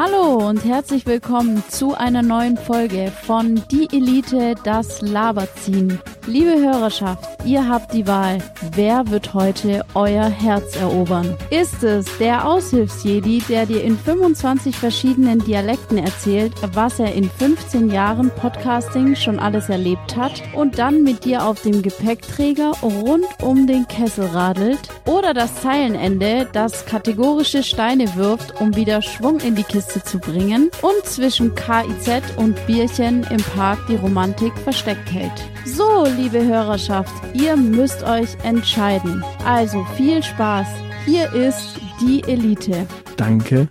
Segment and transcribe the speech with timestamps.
[0.00, 5.98] Hallo und herzlich willkommen zu einer neuen Folge von Die Elite, das Laberziehen.
[6.28, 8.38] Liebe Hörerschaft, ihr habt die Wahl.
[8.72, 11.36] Wer wird heute euer Herz erobern?
[11.50, 17.90] Ist es der Aushilfsjedi, der dir in 25 verschiedenen Dialekten erzählt, was er in 15
[17.90, 23.66] Jahren Podcasting schon alles erlebt hat und dann mit dir auf dem Gepäckträger rund um
[23.66, 24.80] den Kessel radelt?
[25.06, 30.70] Oder das Zeilenende, das kategorische Steine wirft, um wieder Schwung in die Kiste zu bringen
[30.82, 35.57] und zwischen KIZ und Bierchen im Park die Romantik versteckt hält?
[35.74, 39.22] So, liebe Hörerschaft, ihr müsst euch entscheiden.
[39.44, 40.66] Also viel Spaß.
[41.04, 42.86] Hier ist die Elite.
[43.18, 43.68] Danke,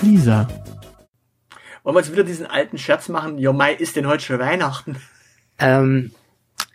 [0.00, 0.48] Lisa.
[1.82, 3.36] Wollen wir jetzt wieder diesen alten Scherz machen?
[3.36, 4.96] Jo, Mai, ist denn heute schon Weihnachten?
[5.58, 6.12] Ähm,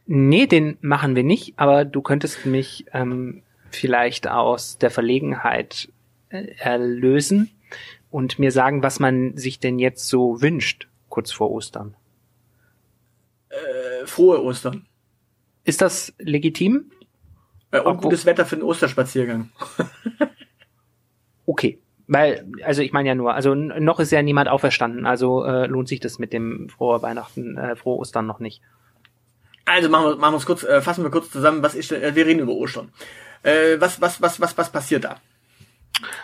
[0.06, 3.42] nee, den machen wir nicht, aber du könntest mich ähm,
[3.72, 5.90] vielleicht aus der Verlegenheit
[6.30, 7.50] äh, erlösen
[8.12, 11.96] und mir sagen, was man sich denn jetzt so wünscht, kurz vor Ostern.
[13.60, 14.86] Äh, frohe Ostern.
[15.64, 16.92] Ist das legitim?
[17.72, 19.50] Äh, und gutes Wetter für den Osterspaziergang.
[21.50, 21.80] Okay.
[22.06, 25.88] Weil, also ich meine ja nur, also noch ist ja niemand auferstanden, also äh, lohnt
[25.88, 28.62] sich das mit dem frohe Weihnachten, äh, frohe Ostern noch nicht.
[29.66, 32.04] Also machen wir, machen wir es kurz, äh, fassen wir kurz zusammen, was ist denn,
[32.04, 32.92] äh, wir reden über Ostern.
[33.42, 35.18] Äh, was, was, was, was, was passiert da?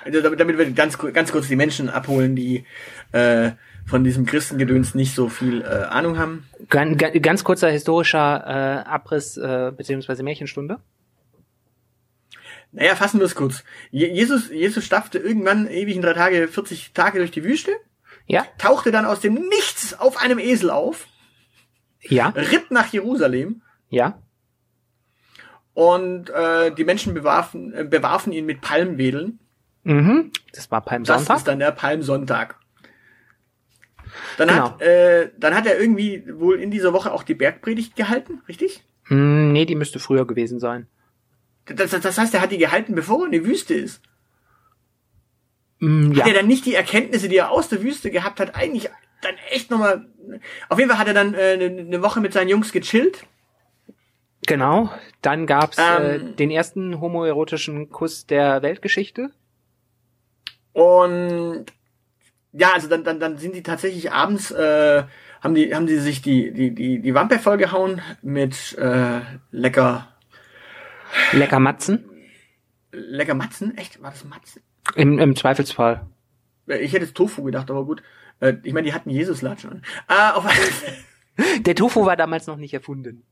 [0.03, 2.65] Also, damit, damit wir ganz, ganz kurz die Menschen abholen, die
[3.11, 3.51] äh,
[3.85, 6.47] von diesem Christengedöns nicht so viel äh, Ahnung haben.
[6.69, 8.43] Ganz, ganz kurzer historischer
[8.85, 10.79] äh, Abriss äh, beziehungsweise Märchenstunde.
[12.71, 13.63] Naja, fassen wir es kurz.
[13.91, 17.71] Je Jesus, Jesus staffte irgendwann ewig in drei Tage, 40 Tage durch die Wüste,
[18.27, 21.07] Ja, tauchte dann aus dem Nichts auf einem Esel auf,
[22.01, 24.19] ja, ritt nach Jerusalem ja.
[25.73, 29.39] und äh, die Menschen bewarfen, äh, bewarfen ihn mit Palmwedeln.
[29.83, 30.31] Mhm.
[30.53, 31.37] Das war Das Palmsonntag.
[31.37, 32.59] ist dann der Palmsonntag.
[34.37, 34.63] Dann Genau.
[34.71, 38.83] hat, äh, dann hat er irgendwie wohl in dieser Woche auch die Bergpredigt gehalten, richtig?
[39.03, 40.87] Hm, nee, die müsste früher gewesen sein.
[41.65, 44.01] Das, das, heißt, er hat die gehalten, bevor er in die Wüste ist.
[45.81, 46.23] Ja.
[46.23, 48.89] Hat er dann nicht die Erkenntnisse, die er aus der Wüste gehabt hat, eigentlich
[49.21, 50.05] dann echt nochmal.
[50.69, 53.25] Auf jeden Fall hat er dann äh, eine eine Woche mit seinen Jungs gechillt.
[54.47, 54.91] Genau.
[55.21, 56.35] Dann gab's äh, Ähm.
[56.35, 59.31] den ersten homoerotischen Kuss der Weltgeschichte.
[60.73, 61.65] Und
[62.57, 65.03] ja, also dann, dann, dann sind die tatsächlich abends, äh,
[65.41, 69.19] haben die, haben die sich die, die, die, die Wampe vollgehauen mit äh,
[69.51, 70.07] lecker,
[71.31, 72.05] Lecker Matzen.
[72.91, 73.77] lecker Matzen.
[73.77, 74.01] Echt?
[74.01, 74.61] War das Matzen?
[74.95, 76.05] Im, Im Zweifelsfall.
[76.67, 78.01] Äh, Ich hätte jetzt Tofu gedacht, aber gut.
[78.39, 79.81] Äh, Ich meine, die hatten Jesus-Latschen an.
[80.09, 80.45] Äh, auf,
[81.59, 83.23] Der Tofu war damals noch nicht erfunden.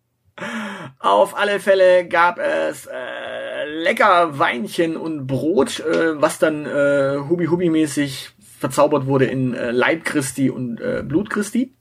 [0.99, 8.32] auf alle Fälle gab es äh, lecker Weinchen und Brot, äh, was dann äh, Hubi-Hubi-mäßig
[8.63, 11.73] verzaubert wurde in äh, Leib Christi und äh, Blut Christi.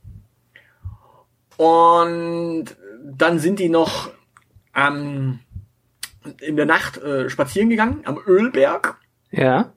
[1.57, 2.65] Und
[3.05, 4.11] dann sind die noch
[4.73, 5.39] am
[6.41, 8.97] in der Nacht äh, spazieren gegangen am Ölberg
[9.31, 9.73] Ja.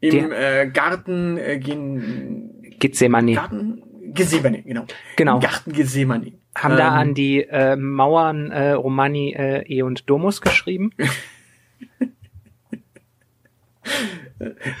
[0.00, 3.34] im Der- äh, Garten äh, gen, Gethsemane.
[3.34, 4.84] Garten Gethsemane, genau.
[5.16, 5.34] Genau.
[5.36, 6.32] Im Garten Gethsemane.
[6.56, 10.90] Haben da Ähm, an die äh, Mauern äh, Romani äh, E und Domus geschrieben.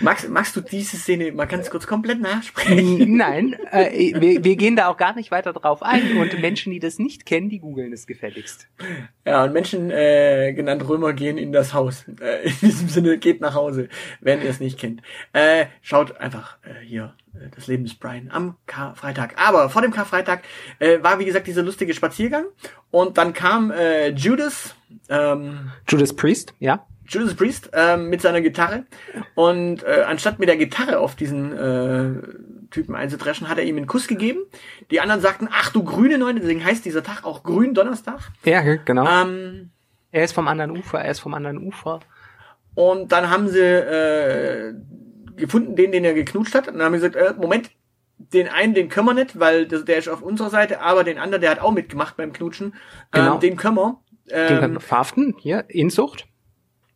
[0.00, 3.16] Magst, magst du diese Szene mal ganz kurz komplett nachsprechen?
[3.16, 6.16] Nein, äh, wir, wir gehen da auch gar nicht weiter drauf ein.
[6.18, 8.68] Und Menschen, die das nicht kennen, die googeln es gefälligst.
[9.24, 12.06] Ja, und Menschen, äh, genannt Römer, gehen in das Haus.
[12.20, 13.88] Äh, in diesem Sinne, geht nach Hause,
[14.20, 15.02] wenn ihr es nicht kennt.
[15.32, 19.34] Äh, schaut einfach äh, hier, äh, das Leben des Brian am Karfreitag.
[19.36, 20.42] Aber vor dem Karfreitag
[20.78, 22.44] äh, war, wie gesagt, dieser lustige Spaziergang.
[22.90, 24.74] Und dann kam äh, Judas,
[25.08, 26.86] ähm, Judas Priest, ja.
[27.08, 28.84] Judas Priest ähm, mit seiner Gitarre
[29.34, 32.22] und äh, anstatt mit der Gitarre auf diesen äh,
[32.70, 34.40] Typen einzudreschen, hat er ihm einen Kuss gegeben.
[34.90, 38.20] Die anderen sagten, ach du grüne Neune, deswegen heißt dieser Tag auch Gründonnerstag.
[38.44, 39.06] Ja, genau.
[39.06, 39.70] Ähm,
[40.10, 42.00] er ist vom anderen Ufer, er ist vom anderen Ufer.
[42.74, 44.74] und dann haben sie äh,
[45.36, 46.68] gefunden, den, den er geknutscht hat.
[46.68, 47.70] Und dann haben sie gesagt, äh, Moment,
[48.18, 51.18] den einen, den können wir nicht, weil das, der ist auf unserer Seite, aber den
[51.18, 52.74] anderen, der hat auch mitgemacht beim Knutschen,
[53.10, 53.34] Genau.
[53.34, 54.00] ähm, den können wir.
[54.30, 56.26] Den Ähm, können wir verhaften, hier, Inzucht.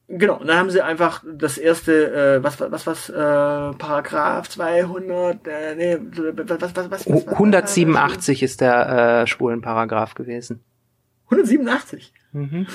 [0.09, 5.75] Genau, dann haben sie einfach das erste, äh, was, was, was, äh, Paragraph 200, äh,
[5.75, 10.63] nee, was, was, was, was, was 187 ist der äh, Schwulenparagraph gewesen.
[11.25, 12.13] 187.
[12.33, 12.67] Mhm.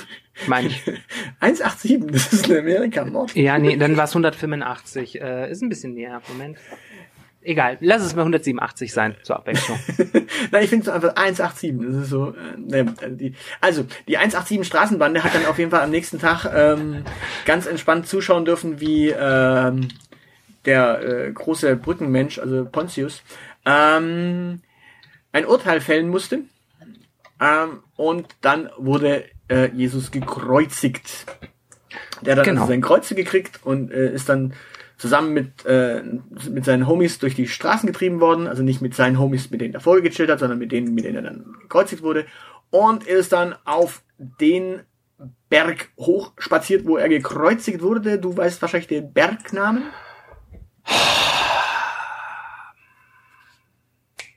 [0.46, 0.82] Meine ich.
[1.40, 3.34] 187, das ist in Amerika Mord.
[3.34, 5.22] Ja, nee, dann war es 185.
[5.22, 6.20] Äh, ist ein bisschen näher.
[6.28, 6.58] Moment.
[7.44, 9.78] Egal, lass es mal 187 sein, zur Abwechslung.
[10.52, 11.74] Nein, ich finde es einfach 187.
[11.80, 12.34] Das ist so.
[12.34, 16.44] Äh, ne, die, also die 187 Straßenbande hat dann auf jeden Fall am nächsten Tag
[16.54, 17.04] ähm,
[17.44, 19.88] ganz entspannt zuschauen dürfen, wie ähm,
[20.64, 23.22] der äh, große Brückenmensch, also Pontius,
[23.66, 24.60] ähm,
[25.32, 26.40] ein Urteil fällen musste.
[27.40, 31.26] Ähm, und dann wurde äh, Jesus gekreuzigt.
[32.22, 32.60] Der hat dann Genau.
[32.62, 34.54] also sein Kreuze gekriegt und äh, ist dann
[35.02, 36.00] zusammen mit, äh,
[36.48, 38.46] mit seinen Homies durch die Straßen getrieben worden.
[38.46, 41.04] Also nicht mit seinen Homies, mit denen er vorher gechillt hat, sondern mit denen, mit
[41.04, 42.24] denen er dann gekreuzigt wurde.
[42.70, 44.82] Und er ist dann auf den
[45.48, 48.20] Berg hochspaziert, wo er gekreuzigt wurde.
[48.20, 49.82] Du weißt wahrscheinlich den Bergnamen.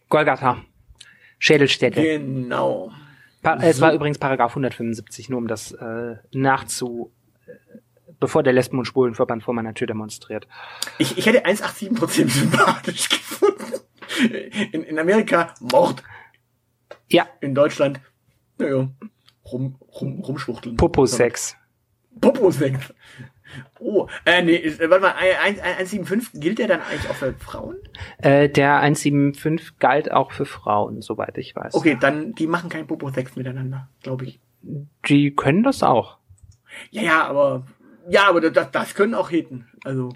[0.09, 0.57] Golgatha.
[1.37, 2.01] Schädelstätte.
[2.01, 2.91] Genau.
[3.43, 3.83] Pa es So.
[3.83, 7.11] war übrigens Paragraph 175, nur um das äh, nachzu,
[8.19, 10.47] bevor der Lesben- und Schwulenverband vor meiner Tür demonstriert.
[10.97, 13.73] Ich, ich hätte 1,87% sympathisch gefunden.
[14.71, 16.03] In, in Amerika Mord.
[17.09, 17.99] Ja, In Deutschland,
[18.57, 18.87] naja,
[19.45, 20.75] rum, rum, rumschwuchteln.
[20.77, 21.55] Popo-Sex.
[22.21, 22.93] Popo-Sex.
[23.79, 25.13] Oh, äh, nee, äh, warte mal,
[25.43, 27.75] ein- ein- 1,75 gilt der dann eigentlich auch für Frauen?
[28.17, 31.73] Äh, der 175 galt auch für Frauen, soweit ich weiß.
[31.75, 34.39] Okay, dann, die machen keinen Popo-Sex miteinander, glaube ich.
[35.07, 36.17] Die können das auch.
[36.89, 37.65] Ja, ja, aber,
[38.09, 39.67] ja, aber das, das können auch Heten.
[39.83, 40.09] Also,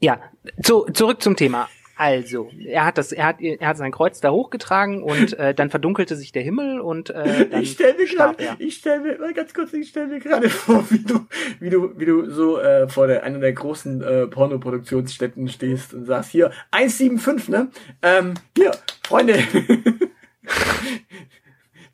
[0.00, 0.20] Ja,
[0.62, 1.68] zu, zurück zum Thema.
[2.00, 5.68] Also, er hat das, er hat, er hat sein Kreuz da hochgetragen und äh, dann
[5.68, 8.64] verdunkelte sich der Himmel und äh, dann ich stell mir starb gerade, er.
[8.64, 11.26] ich stell mir, mal ganz kurz, ich stell mir gerade vor, wie du,
[11.58, 16.04] wie du, wie du so äh, vor der einer der großen äh, Pornoproduktionsstätten stehst und
[16.04, 17.68] sagst, hier 175, ne?
[18.00, 18.70] Ähm, hier,
[19.04, 19.42] Freunde,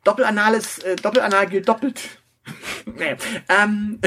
[0.03, 2.21] Doppelanales, äh, Doppelanal gilt doppelt.
[2.85, 3.15] nee,
[3.49, 3.99] ähm,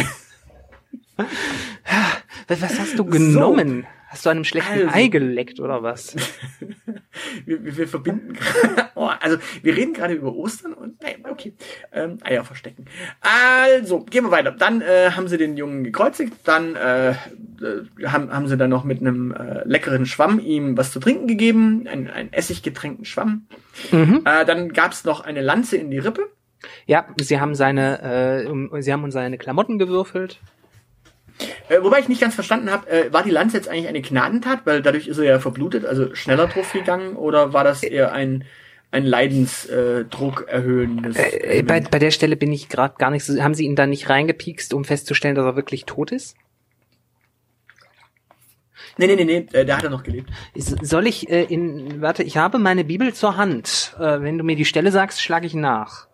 [2.47, 3.87] Was, was hast du genommen?
[4.09, 4.89] Hast du einem schlechten Also.
[4.91, 6.17] Ei geleckt oder was?
[7.45, 11.53] wir, wir, wir verbinden gerade, oh, also wir reden gerade über Ostern und nein, okay,
[11.93, 12.87] ähm, Eier verstecken.
[13.21, 14.53] Also, gehen wir weiter.
[14.53, 17.17] Dann äh, haben sie den Jungen gekreuzigt, dann äh, äh,
[18.07, 21.87] haben, haben sie dann noch mit einem äh, leckeren Schwamm ihm was zu trinken gegeben,
[21.87, 23.47] ein, ein essiggetränkten Schwamm.
[23.93, 24.23] Mhm.
[24.25, 26.31] Äh, dann gab's noch eine Lanze in die Rippe.
[26.87, 30.41] Ja, sie haben seine, äh, sie haben uns seine Klamotten gewürfelt.
[31.69, 34.61] Äh, wobei ich nicht ganz verstanden habe, äh, war die Lanze jetzt eigentlich eine Gnadentat,
[34.65, 38.45] weil dadurch ist er ja verblutet, also schneller drauf gegangen, oder war das eher ein
[38.91, 41.17] ein Leidensdruck erhöhendes?
[41.17, 41.91] Äh, bei, Element?
[41.91, 43.43] bei der Stelle bin ich gerade gar nicht so.
[43.43, 46.37] Haben Sie ihn da nicht reingepiekst, um festzustellen, dass er wirklich tot ist?
[48.97, 50.29] Nee, nee, nee, nee, äh, der hat er noch gelebt.
[50.57, 52.01] Soll ich äh, in.
[52.01, 53.95] Warte, ich habe meine Bibel zur Hand.
[53.99, 56.08] Äh, wenn du mir die Stelle sagst, schlage ich nach.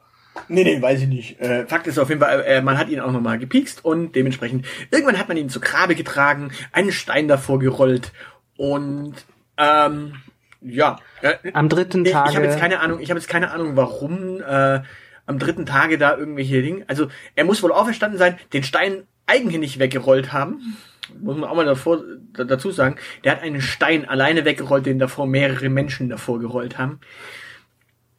[0.49, 1.41] Nee, nee, weiß ich nicht.
[1.41, 4.67] Äh, Fakt ist auf jeden Fall, äh, man hat ihn auch nochmal gepiekst und dementsprechend,
[4.91, 8.13] irgendwann hat man ihn zu Grabe getragen, einen Stein davor gerollt
[8.57, 9.15] und
[9.57, 10.15] ähm,
[10.61, 10.99] ja.
[11.23, 12.31] Äh, Am dritten Tage.
[12.31, 14.81] ich habe jetzt keine Ahnung, ich habe jetzt keine Ahnung, warum äh,
[15.27, 16.85] am dritten Tage da irgendwelche Dinge.
[16.87, 20.77] Also er muss wohl auferstanden sein, den Stein eigenhändig weggerollt haben.
[21.21, 22.03] Muss man auch mal davor,
[22.33, 22.97] da, dazu sagen.
[23.23, 27.01] Der hat einen Stein alleine weggerollt, den davor mehrere Menschen davor gerollt haben.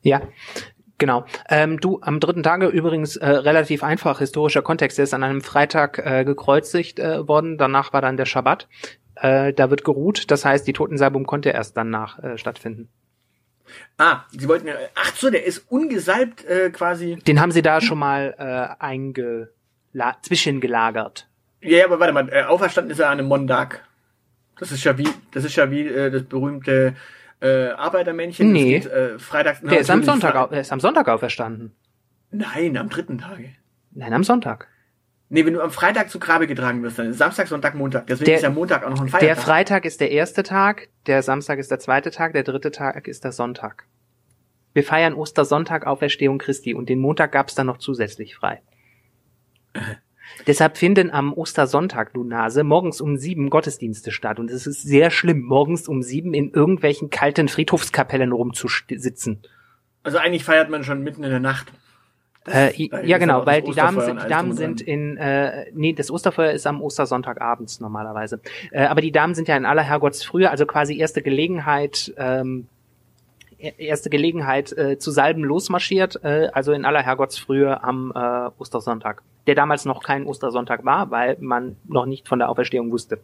[0.04, 0.22] Ja,
[0.98, 1.26] genau.
[1.50, 5.00] Ähm, du, am dritten Tage übrigens äh, relativ einfach historischer Kontext.
[5.00, 7.58] Er ist an einem Freitag äh, gekreuzigt äh, worden.
[7.58, 8.68] Danach war dann der Schabbat.
[9.16, 10.30] Äh, da wird geruht.
[10.32, 12.90] Das heißt, die Totensalbung konnte erst danach äh, stattfinden.
[13.98, 14.76] Ah, sie wollten ja.
[14.96, 17.16] Ach so, der ist ungesalbt äh, quasi.
[17.28, 19.48] Den haben sie da schon mal äh, eingela
[20.22, 21.28] zwischengelagert.
[21.62, 23.84] Ja, ja, aber warte mal, äh, auferstanden ist er an einem Montag.
[24.60, 26.96] Das ist ja wie, das ist ja wie äh, das berühmte
[27.42, 28.52] äh, Arbeitermännchen.
[28.52, 28.80] Nee.
[28.80, 29.62] Geht, äh, Freitag.
[29.62, 31.74] Der ist am Sonntag, Fre- au- er ist am Sonntag auferstanden.
[32.32, 33.50] Nein, am dritten Tage.
[33.92, 34.68] Nein, am Sonntag.
[35.30, 38.08] Nee, wenn du am Freitag zu Grabe getragen wirst, dann ist Samstag, Sonntag, Montag.
[38.08, 39.44] Deswegen Der- ist ja Montag auch noch ein Der Feiertag.
[39.44, 43.24] Freitag ist der erste Tag, der Samstag ist der zweite Tag, der dritte Tag ist
[43.24, 43.86] der Sonntag.
[44.74, 48.62] Wir feiern Ostersonntag, Auferstehung Christi und den Montag gab es dann noch zusätzlich frei.
[50.48, 54.40] Deshalb finden am Ostersonntag, du Nase, morgens um sieben Gottesdienste statt.
[54.40, 59.42] Und es ist sehr schlimm, morgens um sieben in irgendwelchen kalten Friedhofskapellen rumzusitzen.
[60.04, 61.72] also eigentlich feiert man schon mitten in der Nacht.
[62.48, 62.74] Äh,
[63.04, 66.68] ja, genau, weil die Damen sind, die Damen sind in, äh, nee, das Osterfeuer ist
[66.68, 68.40] am Ostersonntagabends normalerweise.
[68.72, 72.68] Äh, aber die Damen sind ja in aller Herrgottsfrühe, also quasi erste Gelegenheit, ähm,
[73.58, 79.24] e- erste Gelegenheit äh, zu Salben losmarschiert, äh, also in aller Herrgottsfrühe am äh, Ostersonntag.
[79.48, 83.20] Der damals noch kein Ostersonntag war, weil man noch nicht von der Auferstehung wusste.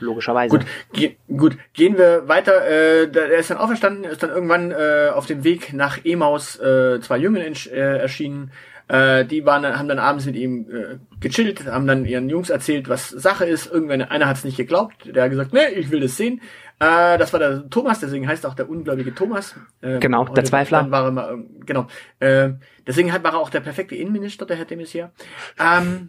[0.00, 0.58] Logischerweise.
[0.58, 2.64] Gut, ge gut, gehen wir weiter.
[2.66, 7.00] Äh, er ist dann auferstanden, ist dann irgendwann äh, auf dem Weg nach Emaus äh,
[7.00, 8.52] zwei Jüngern äh, erschienen.
[8.88, 12.88] Äh, die waren, haben dann abends mit ihm äh, gechillt, haben dann ihren Jungs erzählt,
[12.88, 13.70] was Sache ist.
[13.70, 16.40] Irgendwann einer hat es nicht geglaubt, der hat gesagt, nee, ich will das sehen.
[16.80, 19.54] Äh, das war der Thomas, deswegen heißt auch der ungläubige Thomas.
[19.82, 20.82] Ähm, Genau, der Zweifler.
[20.82, 21.86] Dann war er mal, ähm, genau.
[22.20, 22.50] Äh,
[22.86, 25.10] deswegen war er auch der perfekte Innenminister, der Herr de Maizière.
[25.58, 26.08] Ähm,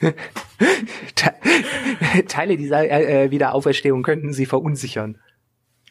[1.14, 1.32] Te
[2.28, 5.18] Teile dieser äh, Wiederauferstehung könnten sie verunsichern.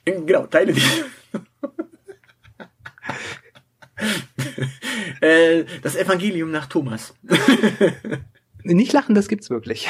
[0.05, 0.81] Genau, Teile die.
[5.21, 7.13] äh, das Evangelium nach Thomas.
[8.63, 9.87] Nicht lachen, das gibt's wirklich.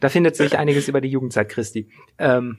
[0.00, 1.88] Da findet sich einiges über die Jugendzeit Christi.
[2.18, 2.58] Ähm,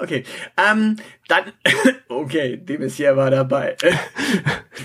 [0.00, 0.24] Okay.
[0.56, 0.96] Ähm,
[1.28, 1.44] dann.
[2.06, 3.76] Okay, de Maizière war dabei.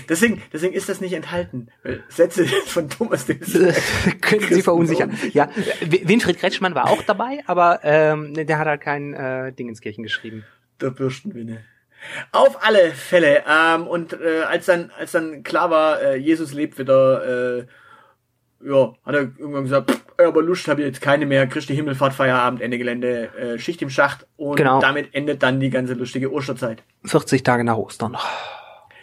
[0.08, 1.68] deswegen, deswegen ist das nicht enthalten.
[2.08, 4.20] Sätze von Thomas de Maizière.
[4.20, 5.16] können sie verunsichern.
[5.32, 5.48] Ja,
[5.80, 10.44] Winfried Kretschmann war auch dabei, aber ähm, der hat halt kein äh, Dingenskirchen geschrieben.
[10.80, 11.62] Der Bürstenwinne.
[12.32, 13.42] Auf alle Fälle.
[13.48, 17.66] Ähm, und äh, als dann, als dann klar war, äh, Jesus lebt wieder, äh,
[18.62, 22.12] ja, hat er irgendwann gesagt, "Pff, aber Lust habe ich jetzt keine mehr, Christi Himmelfahrt,
[22.12, 24.80] Feierabend, Ende Gelände, äh, Schicht im Schacht und Genau.
[24.80, 26.82] damit endet dann die ganze lustige Osterzeit.
[27.04, 28.16] 40 Tage nach Ostern.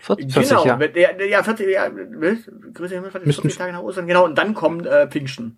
[0.02, 0.80] 40, 40 genau, ja.
[0.80, 0.88] ja.
[0.88, 1.90] Der, der, ja, 40, ja?
[1.90, 5.58] Christi Himmelfahrt ist Müssten- 40 Tage nach Ostern, genau, und dann kommt äh, Pfingsten.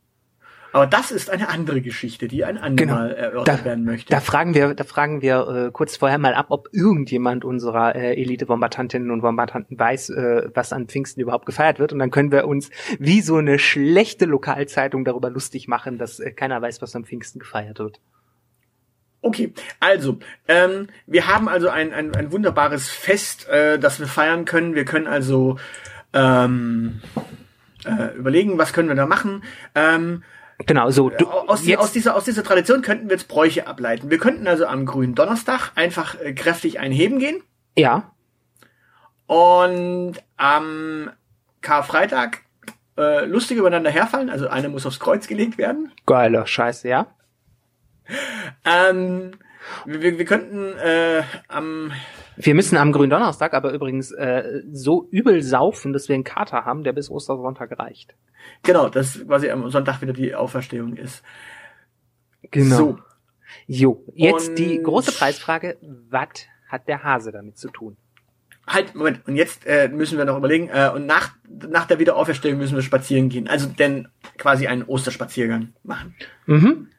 [0.72, 3.58] Aber das ist eine andere Geschichte, die ein andermal erörtert Genau.
[3.58, 4.12] Da, werden möchte.
[4.12, 8.22] da fragen wir, da fragen wir äh, kurz vorher mal ab, ob irgendjemand unserer äh,
[8.22, 11.92] Elite-Bombardantinnen und Bombardanten weiß, äh, was an Pfingsten überhaupt gefeiert wird.
[11.94, 16.32] Und dann können wir uns wie so eine schlechte Lokalzeitung darüber lustig machen, dass äh,
[16.32, 18.00] keiner weiß, was am Pfingsten gefeiert wird.
[19.22, 24.46] Okay, also, ähm, wir haben also ein, ein, ein wunderbares Fest, äh, das wir feiern
[24.46, 24.76] können.
[24.76, 25.58] Wir können also
[26.14, 27.02] ähm,
[27.86, 29.44] äh, überlegen, was können wir da machen.
[29.76, 30.24] Ähm,
[30.66, 34.10] Genau, so du, aus, jetzt, aus, dieser, aus dieser Tradition könnten wir jetzt Bräuche ableiten.
[34.10, 37.42] Wir könnten also am grünen Donnerstag einfach äh, kräftig einheben gehen
[37.78, 38.12] ja,
[39.30, 41.12] und am
[41.62, 42.40] Karfreitag
[42.98, 44.30] äh, lustig übereinander herfallen.
[44.30, 45.92] Also einer muss aufs Kreuz gelegt werden.
[46.06, 47.08] geiler Scheiße, ja.
[48.66, 49.32] Ähm,
[49.86, 51.92] wir, wir könnten äh, am
[52.38, 56.66] Wir müssen am grünen Donnerstag aber übrigens äh, so übel saufen, dass wir einen Kater
[56.66, 58.16] haben, der bis Ostersonntag reicht.
[58.64, 61.24] Genau, das quasi am Sonntag wieder die Auferstehung ist.
[62.52, 62.76] Genau.
[62.78, 63.00] So.
[63.68, 65.78] Jo, jetzt die Und- große Preisfrage,
[66.10, 66.30] was
[66.68, 67.98] hat der Hase damit zu tun?
[68.68, 72.60] Halt, Moment, und jetzt äh, müssen wir noch überlegen, äh, und nach, nach der Wiederauferstehung
[72.60, 73.48] müssen wir spazieren gehen.
[73.48, 76.16] Also denn quasi einen Osterspaziergang machen.
[76.46, 76.90] Mhm.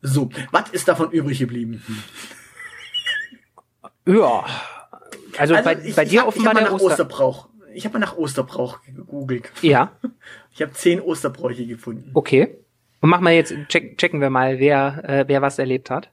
[0.00, 1.82] So, was ist davon übrig geblieben?
[4.06, 4.46] Ja.
[5.36, 6.86] Also, bei, ich, bei ich dir hab, offenbar ich hab mal der nach Oster...
[6.92, 7.48] Osterbrauch.
[7.74, 9.50] Ich habe mal nach Osterbrauch gegoogelt.
[9.60, 9.92] Ja,
[10.56, 12.10] Ich habe zehn Osterbräuche gefunden.
[12.14, 12.56] okay.
[13.02, 16.10] Und machen wir jetzt, check, checken wir mal, wer, äh, wer was erlebt hat.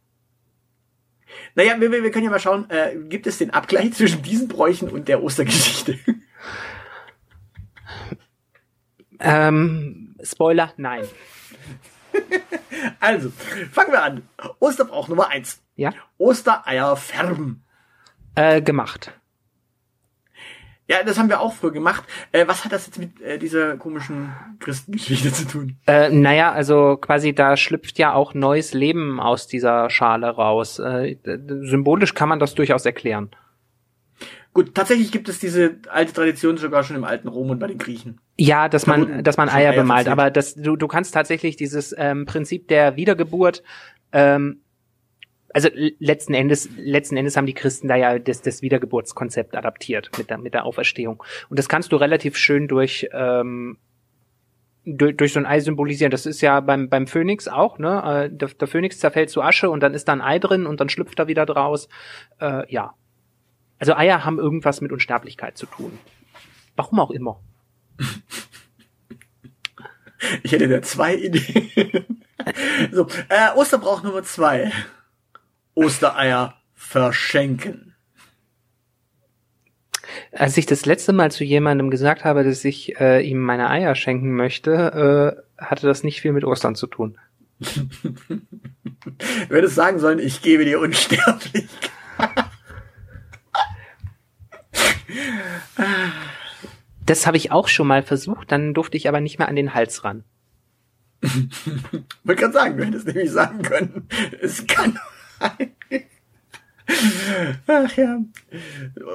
[1.56, 4.50] Naja, wir, wir wir können ja mal schauen, äh, gibt es den Abgleich zwischen diesen
[4.50, 5.98] Bräuchen und der Ostergeschichte?
[9.20, 11.06] Ähm, Spoiler, nein.
[13.00, 13.32] Also,
[13.72, 14.28] fangen wir an.
[14.60, 15.62] Osterbrauch Nummer eins.
[15.78, 15.94] Ja?
[16.18, 17.64] Ostereier färben.
[18.36, 19.14] Äh, gemacht.
[20.88, 22.04] Ja, das haben wir auch früher gemacht.
[22.32, 25.78] Äh, was hat das jetzt mit äh, dieser komischen Christengeschichte zu tun?
[25.88, 30.80] Äh, naja, also quasi da schlüpft ja auch neues Leben aus dieser Schale raus.
[30.80, 31.18] Äh,
[31.62, 33.32] symbolisch kann man das durchaus erklären.
[34.54, 37.80] Gut, tatsächlich gibt es diese alte Tradition sogar schon im alten Rom und bei den
[37.80, 38.20] Griechen.
[38.38, 41.56] Ja, dass Da man, dass man Eier Eier bemalt, aber das, du, du kannst tatsächlich
[41.56, 43.63] dieses ähm, Prinzip der Wiedergeburt,
[44.12, 44.62] ähm,
[45.53, 45.69] also
[46.00, 50.38] letzten Endes, letzten Endes haben die Christen da ja das, das Wiedergeburtskonzept adaptiert mit der,
[50.38, 51.24] mit der Auferstehung.
[51.50, 53.77] Und das kannst du relativ schön durch, ähm,
[54.86, 56.12] durch, durch so ein Ei symbolisieren.
[56.12, 58.25] Das ist ja beim, beim Phönix auch, ne?
[58.25, 60.81] Äh, Der, der Phönix zerfällt zu Asche und dann ist da ein Ei drin und
[60.81, 61.88] dann schlüpft er wieder draus.
[62.39, 62.95] Äh, ja.
[63.79, 65.98] Also Eier haben irgendwas mit Unsterblichkeit zu tun.
[66.75, 67.41] Warum auch immer.
[70.41, 72.24] Ich hätte da zwei Ideen.
[72.91, 74.72] so, äh, Osterbrauch Nummer zwei.
[75.75, 77.96] Ostereier verschenken.
[80.32, 83.96] Als ich das letzte Mal zu jemandem gesagt habe, dass ich äh, ihm meine Eier
[83.96, 87.18] schenken möchte, äh, hatte das nicht viel mit Ostern zu tun.
[89.50, 91.70] Du hättest sagen sollen, ich gebe dir Unsterblichkeit.
[97.06, 99.74] Das habe ich auch schon mal versucht, dann durfte ich aber nicht mehr an den
[99.74, 100.24] Hals ran.
[102.24, 104.08] wollte gerade sagen, du hättest nämlich sagen können,
[104.42, 104.98] es kann.
[107.68, 108.20] Ach ja.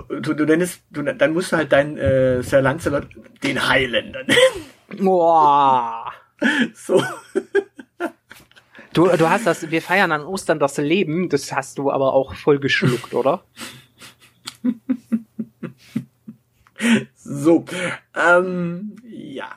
[0.09, 3.07] Du, du nennest, du, dann musst du halt deinen äh, Sir Lancelot
[3.43, 5.05] den Highlander nennen.
[5.05, 6.13] Boah.
[6.75, 7.03] So.
[8.93, 12.35] Du, du hast das, wir feiern an Ostern das Leben, das hast du aber auch
[12.35, 13.45] voll geschluckt, oder?
[14.63, 14.73] So.
[17.31, 17.67] So,
[18.17, 19.51] ähm, ja.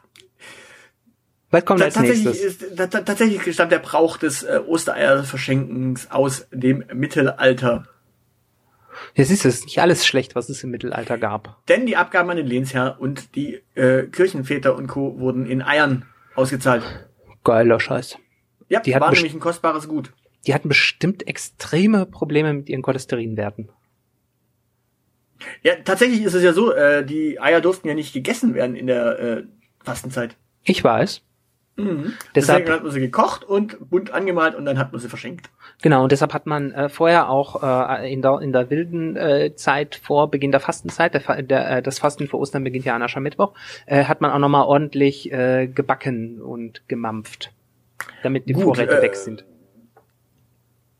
[1.51, 2.61] Was kommt als tatsächlich, nächstes?
[2.61, 7.85] ist, ta- ta- tatsächlich stammt der Brauch des äh, Ostereierverschenkens aus dem Mittelalter.
[9.15, 11.57] Ja, siehst du, es ist nicht alles schlecht, was es im Mittelalter gab.
[11.67, 15.19] Denn die Abgaben an den Lehnsherr und die äh, Kirchenväter und Co.
[15.19, 16.05] wurden in Eiern
[16.35, 16.83] ausgezahlt.
[17.43, 18.17] Geiler Scheiß.
[18.69, 20.13] Ja, Die hatten war nämlich ein kostbares Gut.
[20.47, 23.69] Die hatten bestimmt extreme Probleme mit ihren Cholesterinwerten.
[25.63, 28.87] Ja, tatsächlich ist es ja so, äh, die Eier durften ja nicht gegessen werden in
[28.87, 29.43] der äh,
[29.83, 30.35] Fastenzeit.
[30.63, 31.21] Ich weiß.
[31.77, 32.13] Mhm.
[32.35, 35.49] Deshalb- Deswegen hat man sie gekocht und bunt angemalt und dann hat man sie verschenkt.
[35.81, 39.55] Genau, und deshalb hat man äh, vorher auch äh, in, der, in der wilden äh,
[39.55, 43.01] Zeit vor Beginn der Fastenzeit, der, der, äh, das Fasten für Ostern beginnt ja an
[43.01, 43.53] Aschermittwoch,
[43.85, 47.51] äh, hat man auch nochmal ordentlich äh, gebacken und gemampft,
[48.21, 49.45] damit die Gut, Vorräte äh, weg sind.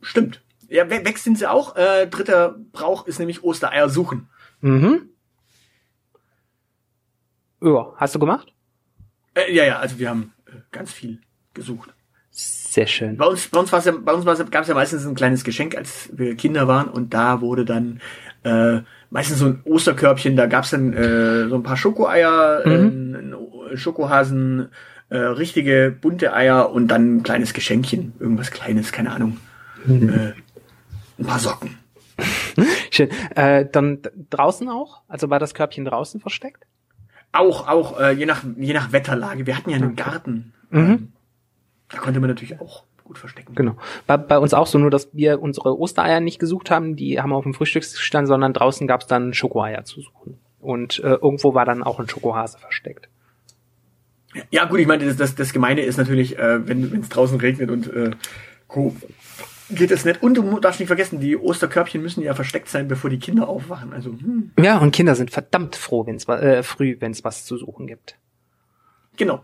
[0.02, 0.42] Stimmt.
[0.70, 1.76] Ja, we weg sind sie auch.
[1.76, 4.30] Äh, dritter Brauch ist nämlich Ostereier suchen.
[4.62, 5.10] Mhm.
[7.62, 8.54] Ja, hast du gemacht?
[9.36, 10.34] Äh, ja, ja, also wir haben
[10.72, 11.20] ganz viel
[11.54, 11.94] gesucht.
[12.30, 13.18] Sehr schön.
[13.18, 15.76] Bei uns, bei uns, war's ja, bei uns gab es ja meistens ein kleines Geschenk,
[15.76, 18.00] als wir Kinder waren und da wurde dann
[18.44, 23.36] äh, meistens so ein Osterkörbchen, da gab's dann äh, so ein paar Schokoeier, Mhm.
[23.72, 24.70] äh, Schokohasen,
[25.10, 29.38] äh, richtige bunte Eier und dann ein kleines Geschenkchen, irgendwas Kleines, keine Ahnung.
[29.86, 30.10] Mhm.
[30.10, 30.34] Äh,
[31.20, 31.78] ein paar Socken.
[32.92, 33.10] Schön.
[33.36, 34.00] Äh, dann
[34.30, 35.02] draußen auch?
[35.10, 36.64] Also war das Körbchen draußen versteckt?
[37.34, 39.46] Auch, auch, äh, je nach, je nach Wetterlage.
[39.46, 40.54] Wir hatten ja einen Garten.
[40.72, 41.12] Mhm.
[41.90, 43.54] Da konnte man natürlich auch gut verstecken.
[43.56, 43.76] Genau.
[44.08, 47.34] Bei, bei uns auch so, nur dass wir unsere Ostereier nicht gesucht haben, die haben
[47.34, 50.40] auf dem Frühstücksstand, sondern draußen gab's dann Schokoeier zu suchen.
[50.60, 53.10] Und äh, irgendwo war dann auch ein Schokohase versteckt.
[54.50, 57.70] Ja, gut, ich meine, das, das, das Gemeine ist natürlich, äh, wenn es draußen regnet
[57.70, 58.12] und äh,
[58.68, 58.96] Co.
[59.70, 60.24] geht es nicht.
[60.24, 63.92] Und du darfst nicht vergessen, die Osterkörbchen müssen ja versteckt sein, bevor die Kinder aufwachen.
[63.92, 67.88] Also, hm, Ja, und Kinder sind verdammt froh, wenn's äh, früh, wenn's was zu suchen
[67.88, 68.18] gibt.
[69.18, 69.44] genau.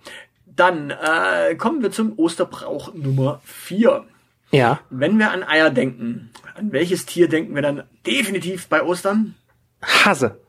[0.57, 4.05] Dann äh, kommen wir zum Osterbrauch Nummer 4.
[4.51, 4.81] Ja.
[4.89, 9.35] Wenn wir an Eier denken, an welches Tier denken wir dann definitiv bei Ostern?
[9.81, 10.41] Hase.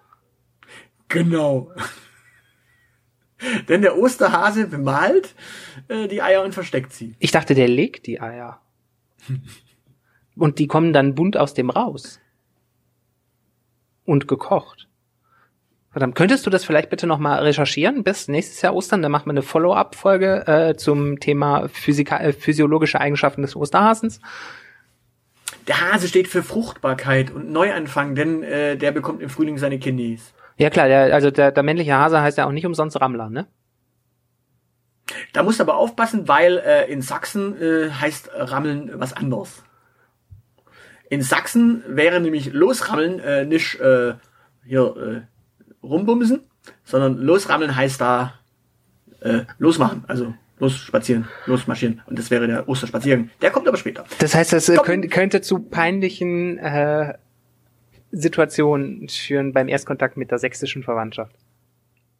[1.09, 1.71] Genau.
[3.69, 5.35] Denn der Osterhase bemalt
[5.89, 7.15] äh, die Eier und versteckt sie.
[7.19, 8.61] Ich dachte, der legt die Eier.
[10.37, 12.21] Und die kommen dann bunt aus dem raus.
[14.05, 14.88] Und gekocht.
[15.91, 19.01] Verdammt, könntest du das vielleicht bitte nochmal recherchieren bis nächstes Jahr Ostern?
[19.01, 24.21] Dann machen wir eine Follow-up-Folge äh, zum Thema Physika äh, physiologische Eigenschaften des Osterhasens.
[25.67, 30.35] Der Hase steht für Fruchtbarkeit und Neuanfang, denn äh, der bekommt im Frühling seine Kidneys.
[30.59, 33.47] Ja klar, der, also der, der männliche Hase heißt ja auch nicht umsonst Rammler, ne?
[35.33, 39.63] Da musst du aber aufpassen, weil äh, in Sachsen äh, heißt Rammeln was anderes.
[41.09, 44.15] In Sachsen wäre nämlich losrammeln äh, nicht äh,
[44.67, 45.38] hier äh,
[45.83, 46.41] rumbumsen,
[46.85, 48.35] sondern losrammeln heißt da
[49.21, 52.03] äh, losmachen, also losspazieren, losmarschieren.
[52.07, 53.31] Und das wäre der Osterspaziergang.
[53.41, 54.05] Der kommt aber später.
[54.19, 57.15] Das heißt, das äh, könnte, könnte zu peinlichen äh,
[58.11, 61.35] Situationen führen beim Erstkontakt mit der sächsischen Verwandtschaft.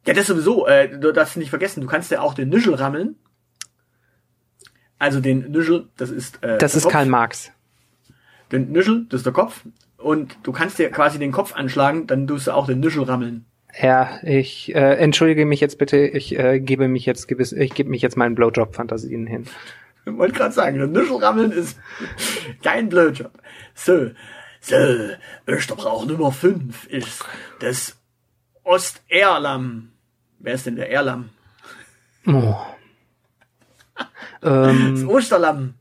[0.05, 0.67] Ja, das sowieso.
[0.67, 3.15] Äh, du darfst nicht vergessen, du kannst ja auch den Nischel rammeln.
[4.97, 6.93] Also den Nischel, das ist äh, Das ist Kopf.
[6.93, 7.51] Karl Marx.
[8.51, 9.63] Den Nischel, das ist der Kopf.
[9.97, 13.45] Und du kannst dir quasi den Kopf anschlagen, dann tust du auch den Nischel rammeln.
[13.77, 17.89] Ja, ich äh, entschuldige mich jetzt bitte, ich äh, gebe mich jetzt gewiss, ich gebe
[17.89, 19.45] mich jetzt meinen Blowjob-Fantasien hin.
[20.05, 21.77] Ich wollte gerade sagen, der Nischel rammeln ist
[22.63, 23.31] kein Blödjob.
[23.75, 24.11] So,
[24.59, 24.75] so,
[25.47, 27.25] Österbrauch Nummer 5 ist
[27.59, 27.97] das
[28.63, 29.91] Osterlamm.
[30.39, 31.29] Wer ist denn der Erlamm?
[32.25, 32.55] Oh.
[34.41, 35.73] Das ähm, Osterlamm.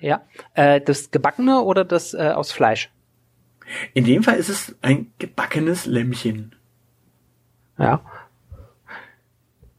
[0.00, 0.22] ja,
[0.54, 2.90] äh, das gebackene oder das äh, aus Fleisch?
[3.94, 6.54] In dem Fall ist es ein gebackenes Lämmchen.
[7.80, 8.00] Ja.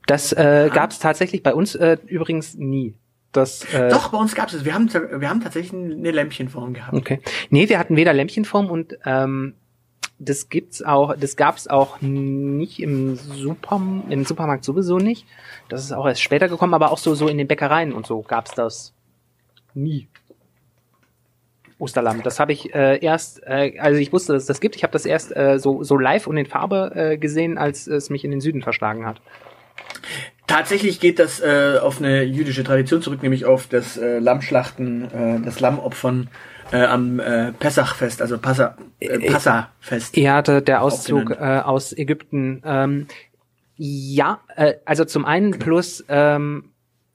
[0.08, 2.96] Das äh, gab es tatsächlich bei uns äh, übrigens nie.
[3.32, 4.66] Das, äh, Doch, bei uns gab es.
[4.66, 6.94] Wir haben, wir haben tatsächlich eine Lämpchenform gehabt.
[6.94, 7.22] Okay.
[7.50, 9.54] Nee, wir hatten weder Lämpchenform und ähm,
[10.20, 15.26] das gibt's auch, das gab's auch nicht im Super, im Supermarkt sowieso nicht.
[15.70, 18.22] Das ist auch erst später gekommen, aber auch so, so in den Bäckereien und so
[18.22, 18.94] gab's das
[19.74, 20.10] nie.
[21.82, 22.22] Osterlamm.
[22.24, 24.76] Das habe ich äh, erst, äh, also ich wusste, dass es das gibt.
[24.76, 28.10] Ich habe das erst äh, so, so live und in Farbe äh, gesehen, als es
[28.10, 29.22] mich in den Süden verschlagen hat.
[30.48, 35.42] Tatsächlich geht das äh, auf eine jüdische Tradition zurück, nämlich auf das äh, Lammschlachten, äh,
[35.46, 36.30] das Lammopfern
[36.72, 40.18] äh, am äh, Pessachfest, also Passa, äh, Passafest.
[40.18, 42.62] Ja, der, der Auszug äh, aus Ägypten.
[42.66, 43.08] Ähm,
[43.78, 46.72] ja, äh, also zum einen plus ähm,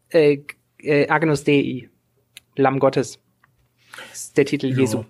[0.09, 0.39] äh,
[0.79, 1.89] äh, Agnus Dei,
[2.57, 3.19] Lamm Gottes.
[4.11, 4.77] Das ist der Titel Ja.
[4.79, 5.05] Jesu.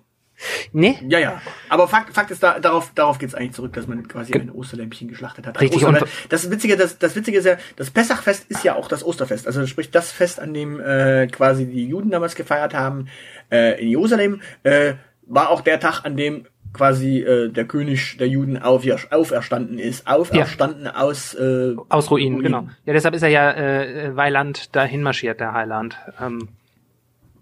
[0.71, 1.41] Nee, Ja, ja.
[1.67, 5.07] Aber Fakt, Fakt ist, da, darauf, darauf geht's eigentlich zurück, dass man quasi ein Osterlämpchen
[5.07, 5.59] geschlachtet hat.
[5.59, 8.87] Richtig, Osterle- und- das Witzige, das, das Witzige ist ja, das Pessachfest ist ja auch
[8.87, 9.47] das Osterfest.
[9.47, 13.07] Also sprich das Fest, an dem äh, quasi die Juden damals gefeiert haben
[13.51, 14.93] äh, in Jerusalem, äh,
[15.25, 20.05] war auch der Tag, an dem quasi äh, der König der Juden auf, auferstanden ist.
[20.05, 22.43] Auferstanden aus äh, aus Ruinen, Ruinen.
[22.43, 22.67] genau.
[22.85, 25.97] Ja, deshalb ist er ja äh, Weiland dahin marschiert, der Heiland.
[26.21, 26.49] Ähm,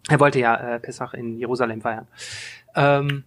[0.09, 2.07] er wollte ja äh, Pessach in Jerusalem feiern.
[2.75, 3.23] Ähm,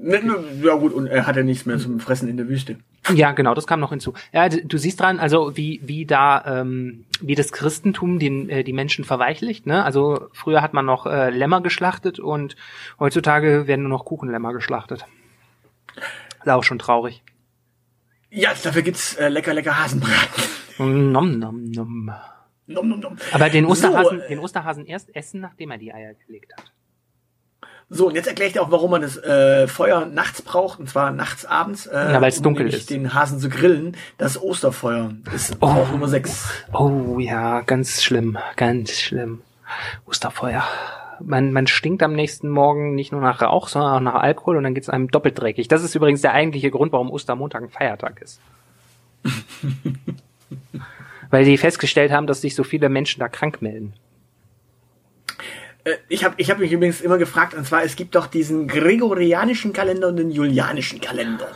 [0.00, 2.76] Ne, ne, Ja gut, und er hatte nichts mehr zum Fressen in der Wüste.
[3.14, 4.12] Ja, genau, das kam noch hinzu.
[4.32, 8.72] Ja, du siehst dran, also wie wie da ähm, wie das Christentum den äh, die
[8.72, 9.66] Menschen verweichlicht.
[9.66, 9.82] Ne?
[9.82, 12.54] Also früher hat man noch äh, Lämmer geschlachtet und
[13.00, 15.06] heutzutage werden nur noch Kuchenlämmer geschlachtet.
[16.40, 17.22] Ist auch schon traurig.
[18.30, 20.44] Ja, dafür gibt's äh, lecker, lecker Hasenbraten.
[20.78, 22.12] Nom, nom, nom.
[22.68, 23.16] Nom, nom, nom.
[23.32, 26.64] Aber den Osterhasen, So, äh, den Osterhasen erst essen, nachdem er die Eier gelegt hat.
[27.90, 30.90] So, und jetzt erkläre ich dir auch, warum man das äh, Feuer nachts braucht, und
[30.90, 31.86] zwar nachts abends.
[31.86, 32.90] Äh, Ja, weil's um dunkel ist.
[32.90, 33.96] den Hasen zu grillen.
[34.18, 35.66] Das Osterfeuer ist Oh.
[35.66, 36.50] auch Nummer 6.
[36.74, 39.40] Oh ja, ganz schlimm, ganz schlimm.
[40.06, 40.62] Osterfeuer.
[41.20, 44.64] Man, man stinkt am nächsten Morgen nicht nur nach Rauch, sondern auch nach Alkohol und
[44.64, 45.66] dann geht's einem doppelt dreckig.
[45.68, 48.40] Das ist übrigens der eigentliche Grund, warum Ostermontag ein Feiertag ist.
[51.30, 53.94] Weil die festgestellt haben, dass sich so viele Menschen da krank melden.
[55.84, 58.66] Äh, ich habe ich hab mich übrigens immer gefragt, und zwar, es gibt doch diesen
[58.66, 61.48] gregorianischen Kalender und den julianischen Kalender.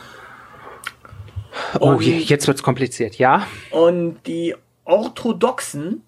[1.79, 3.47] Oh, Und- je- jetzt wird's kompliziert, ja?
[3.71, 4.55] Und die
[4.85, 6.01] Orthodoxen,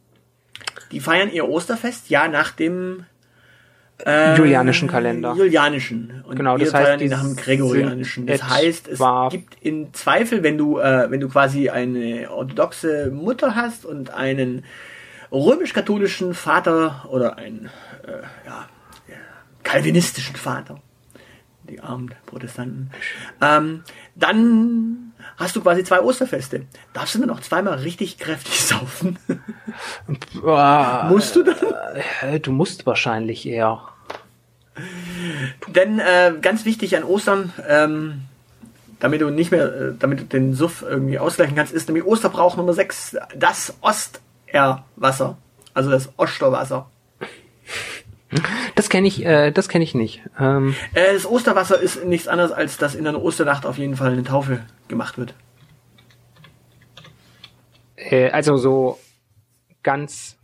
[0.92, 3.06] die feiern ihr Osterfest ja nach dem
[4.04, 5.34] äh, Julianischen Kalender.
[5.36, 6.24] Julianischen.
[6.28, 8.28] Und Genau, das heißt, die nach dem Gregorianischen.
[8.28, 13.56] Das heißt, es gibt in Zweifel, wenn du, äh, wenn du quasi eine orthodoxe Mutter
[13.56, 14.66] hast und einen
[15.32, 17.70] römisch-katholischen Vater oder einen
[18.06, 18.68] äh, ja,
[19.64, 20.80] kalvinistischen Vater,
[21.64, 22.92] die armen Protestanten,
[23.42, 23.84] ähm,
[24.16, 25.05] dann
[25.38, 26.66] hast du quasi zwei Osterfeste.
[26.94, 29.20] Darfst du dann auch zweimal richtig kräftig saufen?
[31.10, 32.42] Musst du dann?
[32.42, 33.82] Du musst wahrscheinlich eher.
[35.68, 38.22] Denn äh, ganz wichtig an Ostern, ähm,
[39.00, 42.58] damit du nicht mehr, äh, damit du den Suff irgendwie ausgleichen kannst, ist nämlich Osterbrauch
[42.58, 45.38] Nummer 6, das Osterwasser.
[45.74, 46.90] Also das Osterwasser.
[48.76, 50.22] Das kenne ich, äh, das kenne ich nicht.
[50.40, 54.12] Ähm, Äh, das Osterwasser ist nichts anderes, als dass in einer Osternacht auf jeden Fall
[54.12, 55.34] eine Taufe gemacht wird.
[57.98, 59.00] äh, also so
[59.84, 60.38] ganz.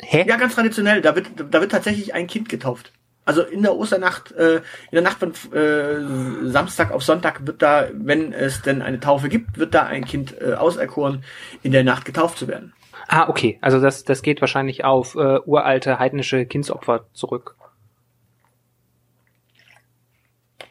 [0.00, 0.24] Hä?
[0.28, 1.00] Ja, ganz traditionell.
[1.00, 2.92] Da wird, da wird tatsächlich ein Kind getauft.
[3.24, 7.88] Also in der Osternacht, äh, in der Nacht von äh, Samstag auf Sonntag wird da,
[7.92, 11.24] wenn es denn eine Taufe gibt, wird da ein Kind äh, auserkoren,
[11.62, 12.72] in der Nacht getauft zu werden.
[13.08, 13.58] Ah, okay.
[13.60, 17.56] Also das, das geht wahrscheinlich auf äh, uralte heidnische Kindsopfer zurück.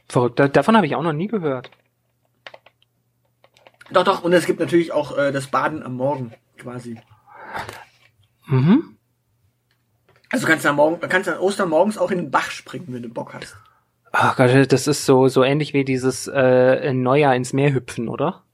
[0.08, 0.40] Verrückt.
[0.40, 1.72] Da, davon habe ich auch noch nie gehört.
[3.92, 7.00] Doch, doch, und es gibt natürlich auch äh, das Baden am Morgen quasi.
[8.48, 8.98] Mhm.
[10.32, 13.04] Also du kannst am Morgen, kannst an Ostern morgens auch in den Bach springen, wenn
[13.04, 13.56] du Bock hast.
[14.12, 18.45] Ach Gott, das ist so, so ähnlich wie dieses äh, Neujahr ins Meer hüpfen, oder?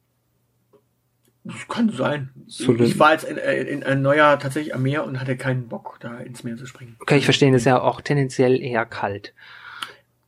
[1.43, 2.29] Das kann sein.
[2.45, 5.67] So ich war jetzt in, äh, in ein Neujahr tatsächlich am Meer und hatte keinen
[5.67, 6.97] Bock, da ins Meer zu springen.
[6.99, 9.33] Okay, ich verstehe, das ist ja auch tendenziell eher kalt.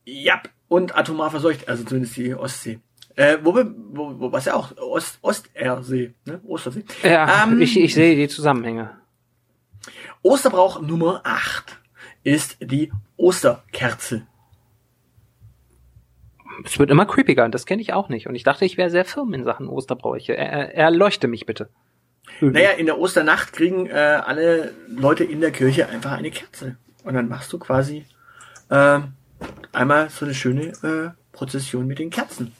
[0.05, 2.79] Ja, und atomar verseucht, also zumindest die Ostsee.
[3.15, 6.41] Äh, wo wir, wo, wo, was ja auch, Ost, Ostersee, ne?
[6.47, 6.83] Ostersee.
[7.03, 8.89] Ja, Ähm, ich, ich sehe die Zusammenhänge.
[10.23, 11.77] Osterbrauch Nummer 8
[12.23, 14.25] ist die Osterkerze.
[16.63, 18.27] Es wird immer creepiger, das kenne ich auch nicht.
[18.27, 20.35] Und ich dachte, ich wäre sehr firm in Sachen Osterbräuche.
[20.35, 21.69] Er, er, erleuchte mich bitte.
[22.41, 26.77] Naja, in der Osternacht kriegen äh, alle Leute in der Kirche einfach eine Kerze.
[27.03, 28.05] Und dann machst du quasi
[28.69, 28.99] äh,
[29.71, 32.53] einmal so eine schöne äh, Prozession mit den Kerzen.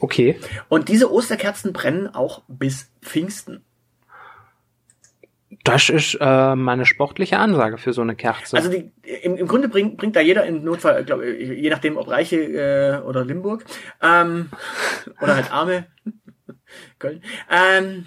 [0.00, 0.38] Okay.
[0.68, 3.64] Und diese Osterkerzen brennen auch bis Pfingsten.
[5.68, 8.56] Das ist äh, meine sportliche Ansage für so eine Kerze.
[8.56, 8.90] Also die,
[9.22, 12.36] im, im Grunde bringt, bringt da jeder im Notfall, glaub, ich, je nachdem ob Reiche
[12.36, 13.64] äh, oder Limburg
[14.02, 14.48] ähm,
[15.20, 15.86] oder halt Arme,
[16.98, 18.06] Köln, ähm,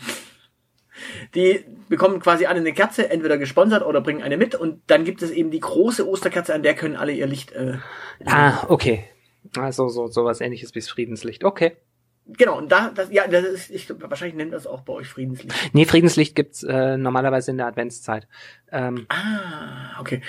[1.36, 5.21] die bekommen quasi alle eine Kerze, entweder gesponsert oder bringen eine mit und dann gibt
[5.21, 7.78] es eben die große Osterkerze, an der können alle ihr Licht äh,
[8.26, 9.06] ah, okay.
[9.58, 11.43] Also so sowas ähnliches wie das Friedenslicht.
[11.43, 11.78] Okay.
[12.27, 15.53] Genau, und da, das, ja, das ist, ich, wahrscheinlich nennt das auch bei euch Friedenslicht.
[15.73, 18.27] Nee, Friedenslicht gibt's äh, normalerweise in der Adventszeit.
[18.71, 20.21] Ähm, Ah, okay.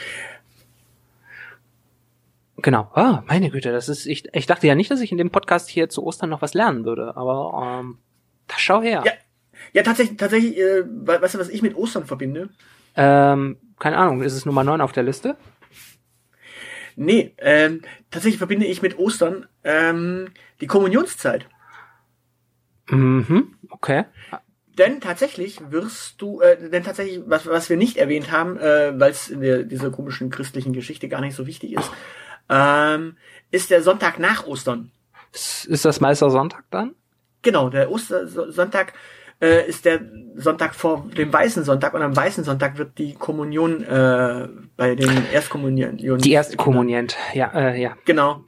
[2.57, 2.91] genau.
[2.95, 4.07] Ah, meine Güte, das ist.
[4.07, 6.55] Ich, ich dachte ja nicht, dass ich in dem Podcast hier zu Ostern noch was
[6.55, 7.99] lernen würde, aber ähm,
[8.49, 9.03] da schau her.
[9.07, 9.13] Ja,
[9.73, 12.49] ja tatsächlich, tatsächlich, äh, we- weißt du, was ich mit Ostern verbinde?
[12.97, 15.37] Ähm, keine Ahnung, ist es Nummer 9 auf der Liste?
[16.95, 20.29] Nee, ähm, tatsächlich verbinde ich mit Ostern ähm,
[20.61, 21.47] die Kommunionszeit.
[22.93, 24.05] Mhm, okay.
[24.79, 29.11] Denn tatsächlich wirst du, äh, denn tatsächlich, was, was wir nicht erwähnt haben, äh, weil
[29.11, 31.91] es in der, dieser komischen christlichen Geschichte gar nicht so wichtig ist,
[32.49, 33.17] ähm,
[33.51, 34.91] ist der Sonntag nach Ostern.
[35.33, 36.95] Ist das Meistersonntag dann?
[37.43, 38.93] Genau, der Ostersonntag
[39.41, 40.01] äh, ist der
[40.37, 45.11] Sonntag vor dem Weißen Sonntag und am Weißen Sonntag wird die Kommunion äh, bei den
[45.33, 45.97] Erstkommunion.
[45.97, 47.97] Die Erstkommunient, ja, äh, ja.
[48.05, 48.45] Genau.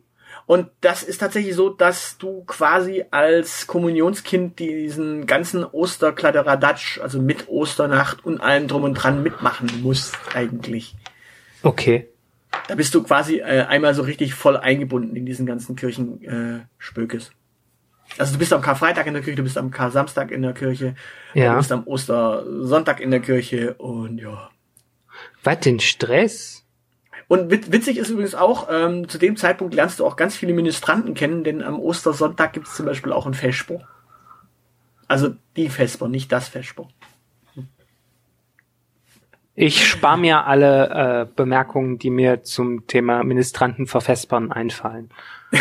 [0.47, 7.49] Und das ist tatsächlich so, dass du quasi als Kommunionskind diesen ganzen Osterkladderadatsch, also mit
[7.49, 10.95] Osternacht und allem drum und dran mitmachen musst, eigentlich.
[11.63, 12.09] Okay.
[12.69, 17.29] Da bist du quasi äh, einmal so richtig voll eingebunden in diesen ganzen Kirchenspökes.
[17.29, 17.33] Äh,
[18.19, 20.95] also du bist am Karfreitag in der Kirche, du bist am Kar-Samstag in der Kirche,
[21.33, 21.53] Ja.
[21.53, 24.51] du bist am Ostersonntag in der Kirche und ja.
[25.43, 26.64] Was den Stress?
[27.29, 30.53] Und wit witzig ist übrigens auch, ähm, zu dem Zeitpunkt lernst du auch ganz viele
[30.53, 33.81] Ministranten kennen, denn am Ostersonntag gibt es zum Beispiel auch ein Vesper.
[35.09, 36.89] Also die Vesper, nicht das Vesper.
[39.57, 40.89] Ich spare mir alle
[41.29, 45.11] äh, Bemerkungen, die mir zum Thema Ministranten vervespern einfallen.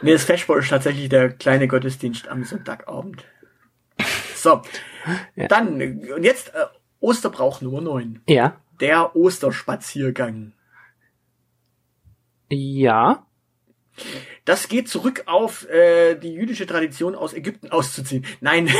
[0.00, 3.24] Nee, das Vesper ist tatsächlich der kleine Gottesdienst am Sonntagabend.
[4.36, 4.62] So,
[5.34, 5.48] Ja.
[5.48, 5.82] dann,
[6.14, 6.66] und jetzt äh,
[7.00, 8.22] Osterbrauch Nummer 9.
[8.28, 8.54] Ja.
[8.80, 10.52] Der Osterspaziergang.
[12.50, 13.24] Ja.
[14.44, 18.24] Das geht zurück auf äh, die jüdische Tradition, aus Ägypten auszuziehen.
[18.40, 18.68] Nein.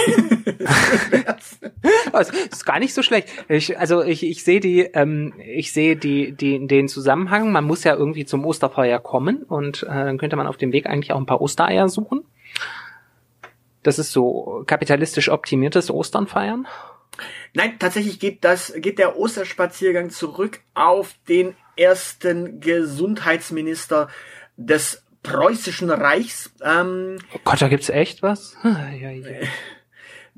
[2.12, 3.28] Also, ist gar nicht so schlecht.
[3.48, 7.52] Ich, also ich, ich sehe die, ähm, ich sehe die, die, den Zusammenhang.
[7.52, 10.87] Man muss ja irgendwie zum Osterfeuer kommen und äh, dann könnte man auf dem Weg
[10.87, 12.24] eigentlich auch ein paar Ostereier suchen.
[13.83, 16.66] Das ist so kapitalistisch optimiertes Ostern feiern.
[17.54, 24.09] Nein, tatsächlich geht das, geht der Osterspaziergang zurück auf den ersten Gesundheitsminister
[24.57, 26.51] des preußischen Reichs.
[26.62, 28.57] Ähm, Oh Gott, da gibt's echt was?
[28.64, 29.27] Ja, ja.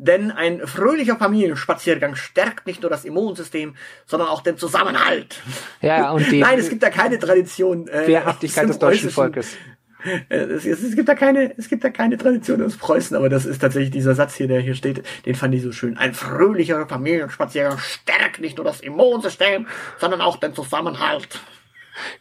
[0.00, 3.76] denn ein fröhlicher Familienspaziergang stärkt nicht nur das Immunsystem,
[4.07, 5.42] sondern auch den Zusammenhalt.
[5.83, 7.87] Ja, und die Nein, es gibt da keine Tradition.
[7.87, 9.57] Äh, Wehrhaftigkeit des deutschen Volkes.
[10.28, 13.44] Es, es, es gibt da keine, es gibt da keine Tradition aus Preußen, aber das
[13.44, 15.96] ist tatsächlich dieser Satz hier, der hier steht, den fand ich so schön.
[15.96, 19.66] Ein fröhlicher Familienspaziergang stärkt nicht nur das Immunsystem,
[19.98, 21.40] sondern auch den Zusammenhalt.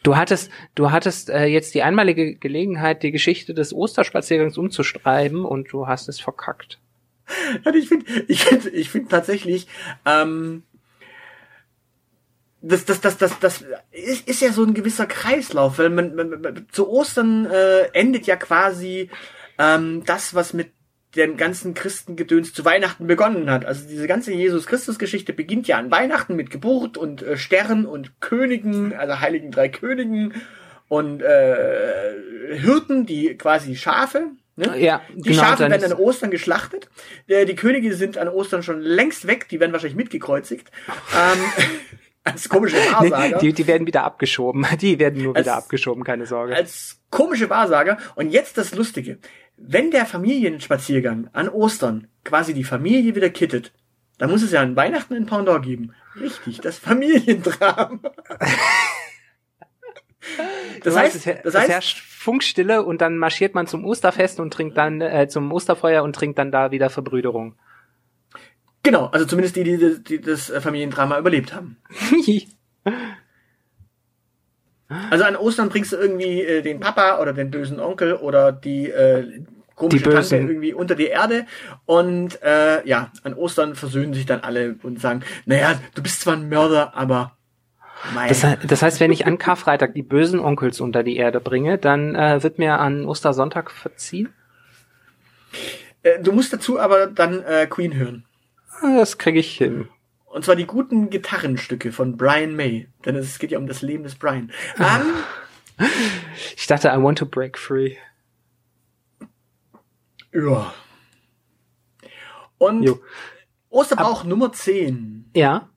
[0.02, 5.72] Du hattest, du hattest äh, jetzt die einmalige Gelegenheit, die Geschichte des Osterspaziergangs umzuschreiben und
[5.72, 6.78] du hast es verkackt.
[7.72, 9.68] Ich finde, ich finde, ich finde tatsächlich,
[10.04, 10.64] ähm,
[12.62, 16.40] das, das, das, das, das ist, ist ja so ein gewisser Kreislauf, weil man, man,
[16.40, 19.10] man zu Ostern äh, endet ja quasi
[19.58, 20.72] ähm, das, was mit
[21.16, 23.64] den ganzen Christengedöns zu Weihnachten begonnen hat.
[23.64, 28.94] Also diese ganze Jesus-Christus-Geschichte beginnt ja an Weihnachten mit Geburt und äh, Stern und Königen,
[28.94, 30.34] also heiligen drei Königen
[30.88, 34.28] und äh, Hirten, die quasi Schafe.
[34.56, 34.78] Ne?
[34.78, 36.88] Ja, Die genau, Schafe werden an Ostern geschlachtet.
[37.26, 39.48] Äh, die Könige sind an Ostern schon längst weg.
[39.48, 40.70] Die werden wahrscheinlich mitgekreuzigt.
[41.16, 41.68] ähm,
[42.32, 43.38] als komische Nee, Wahrsager.
[43.38, 44.66] die, die werden wieder abgeschoben.
[44.80, 46.54] Die werden nur Als- wieder abgeschoben, keine Sorge.
[46.56, 47.98] als komische Wahrsager.
[48.14, 49.18] Und jetzt das Lustige.
[49.56, 53.72] Wenn der Familienspaziergang an Ostern quasi die Familie wieder kittet,
[54.18, 55.92] dann muss es ja an Weihnachten ein Pendant geben.
[56.18, 57.98] Richtig, das Familiendrama.
[60.82, 64.40] Das heißt, es, her- das es heißt, herrscht Funkstille und dann marschiert man zum Osterfest
[64.40, 67.54] und trinkt dann äh, zum Osterfeuer und trinkt dann da wieder Verbrüderung.
[68.82, 71.76] Genau, also zumindest die, die, die das äh, Familiendrama überlebt haben.
[75.10, 78.90] Also an Ostern bringst du irgendwie äh, den Papa oder den bösen Onkel oder die
[78.90, 79.44] äh,
[79.76, 80.10] komische Die.
[80.10, 81.46] Tante irgendwie unter die Erde
[81.86, 86.34] und äh, ja, an Ostern versöhnen sich dann alle und sagen, naja, du bist zwar
[86.34, 87.36] ein Mörder, aber
[88.28, 92.16] Das, das heißt, wenn ich an Karfreitag die bösen Onkels unter die Erde bringe, dann
[92.16, 94.30] äh, wird mir an Ostersonntag verziehen.
[96.02, 98.24] äh, du musst dazu aber dann äh, Queen hören.
[98.82, 99.88] Das kriege ich hin.
[100.26, 102.88] Und zwar die guten Gitarrenstücke von Brian May.
[103.04, 104.52] Denn es geht ja um das Leben des Brian.
[104.78, 105.86] Ähm,
[106.56, 107.96] Ich dachte, I want to break free.
[110.32, 110.72] ja.
[112.58, 113.00] Und Jo.
[113.70, 115.30] Osterbrauch Nummer 10.
[115.34, 115.70] Ja.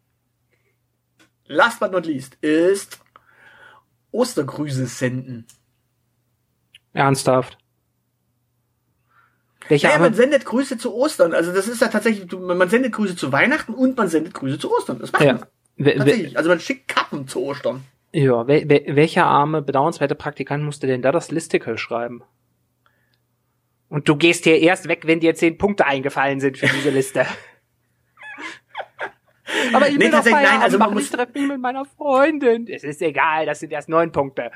[1.45, 2.99] last but not least, ist
[4.11, 5.45] Ostergrüße senden.
[6.91, 7.57] Ernsthaft.
[9.69, 11.33] Welche Ja, man sendet Grüße zu Ostern.
[11.33, 14.71] Also das ist ja tatsächlich, man sendet Grüße zu Weihnachten und man sendet Grüße zu
[14.75, 14.99] Ostern.
[14.99, 15.33] Das macht Ja.
[15.33, 15.45] man.
[15.77, 16.37] We- Tatsächlich.
[16.37, 17.83] Also man schickt Kappen zu Ostern.
[18.11, 22.21] Ja, wel, wel, welcher arme, bedauernswerte Praktikant musste denn da das Listicle schreiben?
[23.89, 27.25] Und du gehst hier erst weg, wenn dir zehn Punkte eingefallen sind für diese Liste.
[29.73, 32.67] Aber ich Nee, will doch nein, also man muss- ich treffe mich mit meiner Freundin.
[32.67, 34.51] Es ist egal, das sind erst neun Punkte.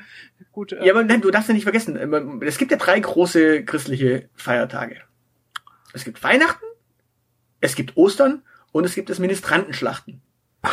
[0.52, 2.98] Gut, äh, Ja, aber nein, du darfst ja nicht vergessen, ähm, es gibt ja drei
[3.00, 4.96] große christliche Feiertage.
[5.94, 6.64] Es gibt Weihnachten,
[7.60, 8.42] es gibt Ostern
[8.72, 10.20] und es gibt das Ministrantenschlachten.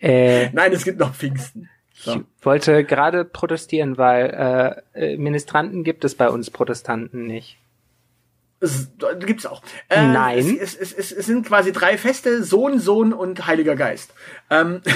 [0.00, 1.68] äh, Nein, es gibt noch Pfingsten.
[1.94, 2.12] So.
[2.38, 7.58] ich wollte gerade protestieren, weil äh, äh, Ministranten gibt es bei uns Protestanten nicht.
[8.60, 8.90] Es
[9.20, 9.62] gibt's auch.
[9.88, 10.58] Äh, Nein.
[10.60, 14.12] Es, es, es, es sind quasi drei Feste, Sohn, Sohn und Heiliger Geist.
[14.50, 14.82] Ähm,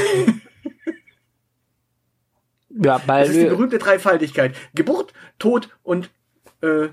[2.75, 4.55] Ja, weil das ist die äh, berühmte Dreifaltigkeit.
[4.75, 6.11] Geburt, Tod und
[6.62, 6.88] äh,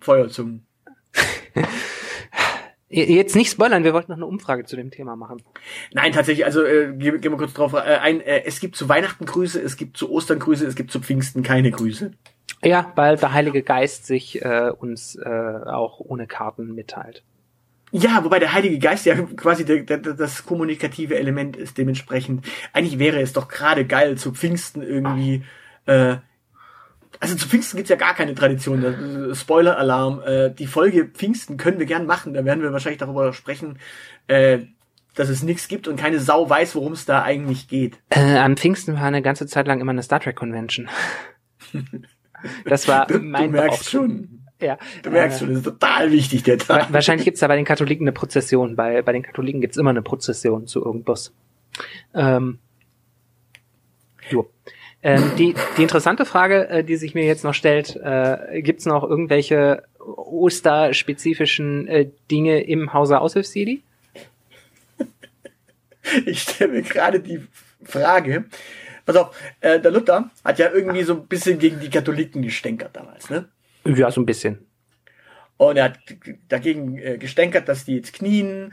[0.00, 0.66] Feuerzungen.
[2.88, 5.42] jetzt nicht spoilern, wir wollten noch eine Umfrage zu dem Thema machen.
[5.92, 8.20] Nein, tatsächlich, also äh, gehen gehen wir kurz drauf äh, ein.
[8.20, 11.42] Äh, es gibt zu Weihnachten Grüße, es gibt zu Ostern Grüße, es gibt zu Pfingsten
[11.42, 12.12] keine Grüße.
[12.64, 17.24] Ja, weil der Heilige Geist sich äh, uns äh, auch ohne Karten mitteilt.
[17.90, 21.76] Ja, wobei der Heilige Geist ja quasi der, der, das kommunikative Element ist.
[21.76, 25.44] Dementsprechend, eigentlich wäre es doch gerade geil, zu Pfingsten irgendwie.
[25.86, 26.16] Äh,
[27.20, 28.82] also zu Pfingsten gibt's ja gar keine Tradition.
[28.82, 30.22] Äh, Spoiler-Alarm.
[30.24, 32.32] Äh, die Folge Pfingsten können wir gern machen.
[32.32, 33.78] Da werden wir wahrscheinlich darüber sprechen,
[34.26, 34.60] äh,
[35.14, 37.98] dass es nichts gibt und keine Sau weiß, worum es da eigentlich geht.
[38.08, 40.88] Äh, am Pfingsten war eine ganze Zeit lang immer eine Star Trek Convention.
[42.64, 44.40] Das war Du, mein du merkst schon.
[44.60, 44.78] Ja.
[45.02, 46.92] Du merkst Äh, schon, das ist total wichtig, der Tag.
[46.92, 48.76] Wahrscheinlich gibt's da bei den Katholiken eine Prozession.
[48.76, 51.32] Bei, bei den Katholiken gibt's immer eine Prozession zu irgendwas.
[52.14, 52.58] Ähm,
[54.30, 54.48] jo.
[55.02, 59.02] Ähm, die, die interessante Frage, äh, die sich mir jetzt noch stellt, äh, gibt's noch
[59.02, 63.82] irgendwelche osterspezifischen äh, Dinge im Hause Aushilfsjedi?
[66.26, 67.40] Ich stelle mir gerade die
[67.84, 68.44] Frage.
[69.04, 72.94] Pass auf, äh, der Luther hat ja irgendwie so ein bisschen gegen die Katholiken gestänkert
[72.94, 73.48] damals, ne?
[73.84, 74.66] Ja, so ein bisschen.
[75.56, 75.98] Und er hat
[76.48, 78.72] dagegen äh, gestänkert, dass die jetzt knien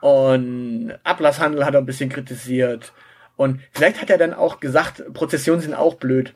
[0.00, 2.92] und Ablasshandel hat er ein bisschen kritisiert.
[3.36, 6.34] Und vielleicht hat er dann auch gesagt, Prozessionen sind auch blöd.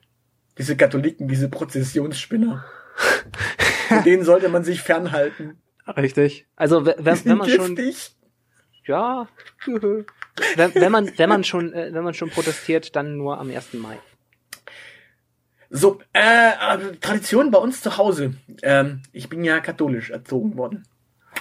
[0.58, 2.64] Diese Katholiken, diese Prozessionsspinner.
[3.88, 5.60] Von denen sollte man sich fernhalten.
[5.86, 6.46] Richtig.
[6.56, 7.78] Also wenn, wenn, man schon
[8.86, 9.28] ja,
[10.56, 13.74] wenn, wenn man wenn man schon äh, wenn man schon protestiert, dann nur am 1.
[13.74, 13.98] Mai.
[15.70, 18.34] So, äh, äh, Tradition bei uns zu Hause.
[18.62, 20.84] Ähm, ich bin ja katholisch erzogen worden.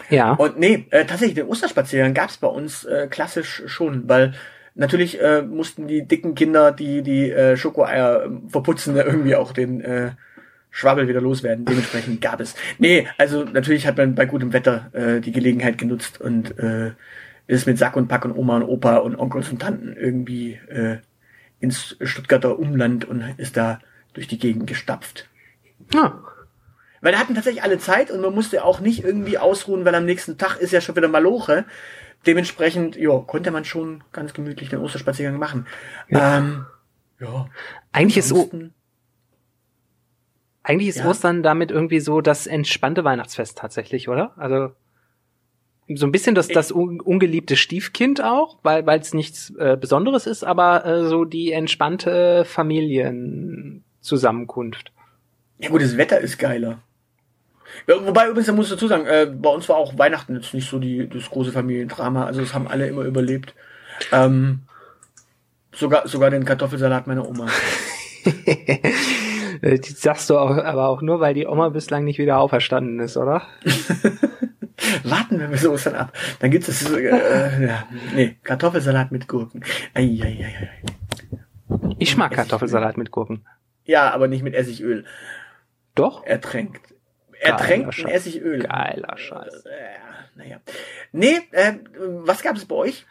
[0.09, 0.31] Ja.
[0.33, 4.33] Und nee, äh, tatsächlich, den Osterspaziergang gab's bei uns äh, klassisch schon, weil
[4.75, 9.51] natürlich äh, mussten die dicken Kinder, die die äh, Schokoeier äh, verputzen, ja irgendwie auch
[9.51, 10.11] den äh,
[10.71, 11.65] Schwabbel wieder loswerden.
[11.65, 12.55] Dementsprechend gab es.
[12.79, 16.93] Nee, also natürlich hat man bei gutem Wetter äh, die Gelegenheit genutzt und äh,
[17.47, 20.97] ist mit Sack und Pack und Oma und Opa und Onkels und Tanten irgendwie äh,
[21.59, 23.79] ins Stuttgarter Umland und ist da
[24.13, 25.29] durch die Gegend gestapft.
[25.93, 26.21] ja.
[27.01, 30.05] Weil da hatten tatsächlich alle Zeit und man musste auch nicht irgendwie ausruhen, weil am
[30.05, 31.65] nächsten Tag ist ja schon wieder Maloche.
[32.25, 35.67] Dementsprechend, ja, konnte man schon ganz gemütlich den Osterspaziergang machen.
[36.07, 36.37] Ja.
[36.37, 36.65] Ähm,
[37.19, 37.49] ja.
[37.91, 38.49] Eigentlich ist, o
[40.63, 41.07] eigentlich ist Ja.
[41.07, 44.31] Ostern damit irgendwie so das entspannte Weihnachtsfest tatsächlich, oder?
[44.37, 44.71] Also
[45.95, 50.27] so ein bisschen das, das un ungeliebte Stiefkind auch, weil weil es nichts äh, Besonderes
[50.27, 54.91] ist, aber äh, so die entspannte Familienzusammenkunft.
[55.59, 56.79] Ja gut, das Wetter ist geiler.
[57.87, 60.53] Ja, wobei übrigens, da muss ich dazu sagen, äh, bei uns war auch Weihnachten jetzt
[60.53, 62.25] nicht so die, das große Familiendrama.
[62.25, 63.53] Also das haben alle immer überlebt.
[64.11, 64.61] Ähm,
[65.71, 67.47] sogar, sogar den Kartoffelsalat meiner Oma.
[69.61, 72.99] Äh, Die sagst du auch, aber auch nur, weil die Oma bislang nicht wieder auferstanden
[72.99, 73.43] ist, oder?
[75.03, 76.13] Warten wir bis Ostern ab.
[76.39, 79.63] Dann gibt's es, äh, ja, nee, Kartoffelsalat mit Gurken.
[79.93, 80.69] Eieiei.
[81.99, 83.45] Ich mag Kartoffelsalat mit Gurken.
[83.85, 85.05] Ja, aber nicht mit Essigöl.
[85.95, 86.25] Doch?
[86.25, 86.81] Ertränkt.
[87.39, 88.07] Ertränkt in.
[88.07, 88.59] Essigöl.
[88.59, 89.65] Geiler Scheiß.
[89.65, 89.69] Äh,
[90.35, 90.61] naja.
[91.11, 91.73] Nee, äh,
[92.23, 93.05] was gab es bei euch?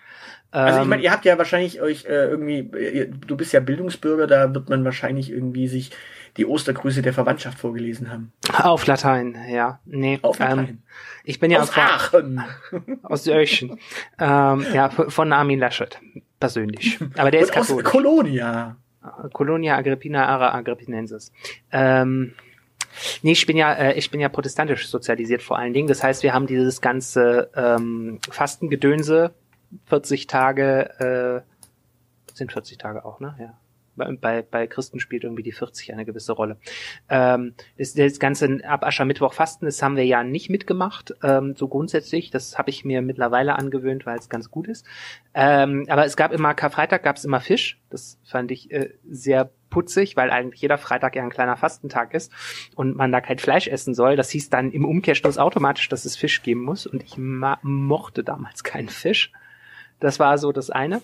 [0.51, 3.61] Also ich Ähm, meine, ihr habt ja wahrscheinlich euch äh, irgendwie, ihr, du bist ja
[3.61, 5.93] Bildungsbürger, da wird man wahrscheinlich irgendwie sich
[6.37, 8.33] die Ostergrüße der Verwandtschaft vorgelesen haben.
[8.63, 9.81] auf Latein, ja.
[9.85, 10.83] Nee, Auf ähm, Latein.
[11.25, 12.43] ich bin ja Aus vor- Aachen.
[13.03, 13.79] aus Öchen.
[14.19, 15.99] ähm, ja, von Armin Laschet.
[16.41, 16.99] Persönlich.
[17.19, 17.91] Aber der ist Und aus katholisch.
[17.91, 18.77] Kolonia.
[19.33, 21.33] Colonia Agrippina Ara Agrippinensis.
[21.71, 22.35] Ähm,
[23.23, 25.89] nee, ich bin ja, äh, ich bin ja protestantisch sozialisiert vor allen Dingen.
[25.89, 29.35] Das heißt, wir haben dieses ganze ähm, Fastengedönse,
[29.87, 33.35] 40 Tage, äh, sind 40 Tage auch, ne?
[33.39, 33.55] Ja.
[33.97, 36.57] Bei, bei, Christen spielt irgendwie die 40 eine gewisse Rolle.
[37.09, 41.69] Ähm, das, das ganze ab Aschermittwoch Fasten, das haben wir ja nicht mitgemacht, ähm, so
[41.69, 42.31] grundsätzlich.
[42.31, 44.87] Das habe ich mir mittlerweile angewöhnt, weil es ganz gut ist.
[45.35, 47.81] Ähm, aber es gab immer, Karfreitag gab es immer Fisch.
[47.91, 52.31] Das fand ich äh, sehr putzig, weil eigentlich jeder Freitag ja ein kleiner Fastentag ist
[52.77, 54.17] und man da kein Fleisch essen soll.
[54.17, 56.87] Das hieß dann im Umkehrschluss automatisch, dass es Fisch geben muss.
[56.87, 59.33] Und ich mochte damals keinen Fisch.
[59.99, 61.03] Das war so das eine.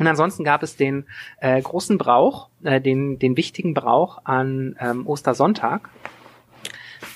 [0.00, 1.04] Und ansonsten gab es den
[1.40, 5.90] äh, großen Brauch, äh, den, den wichtigen Brauch an ähm, Ostersonntag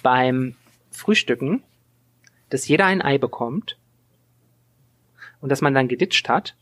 [0.03, 0.55] beim
[0.91, 1.63] Frühstücken,
[2.51, 3.79] dass jeder ein Ei bekommt
[5.41, 6.57] und dass man dann geditscht hat.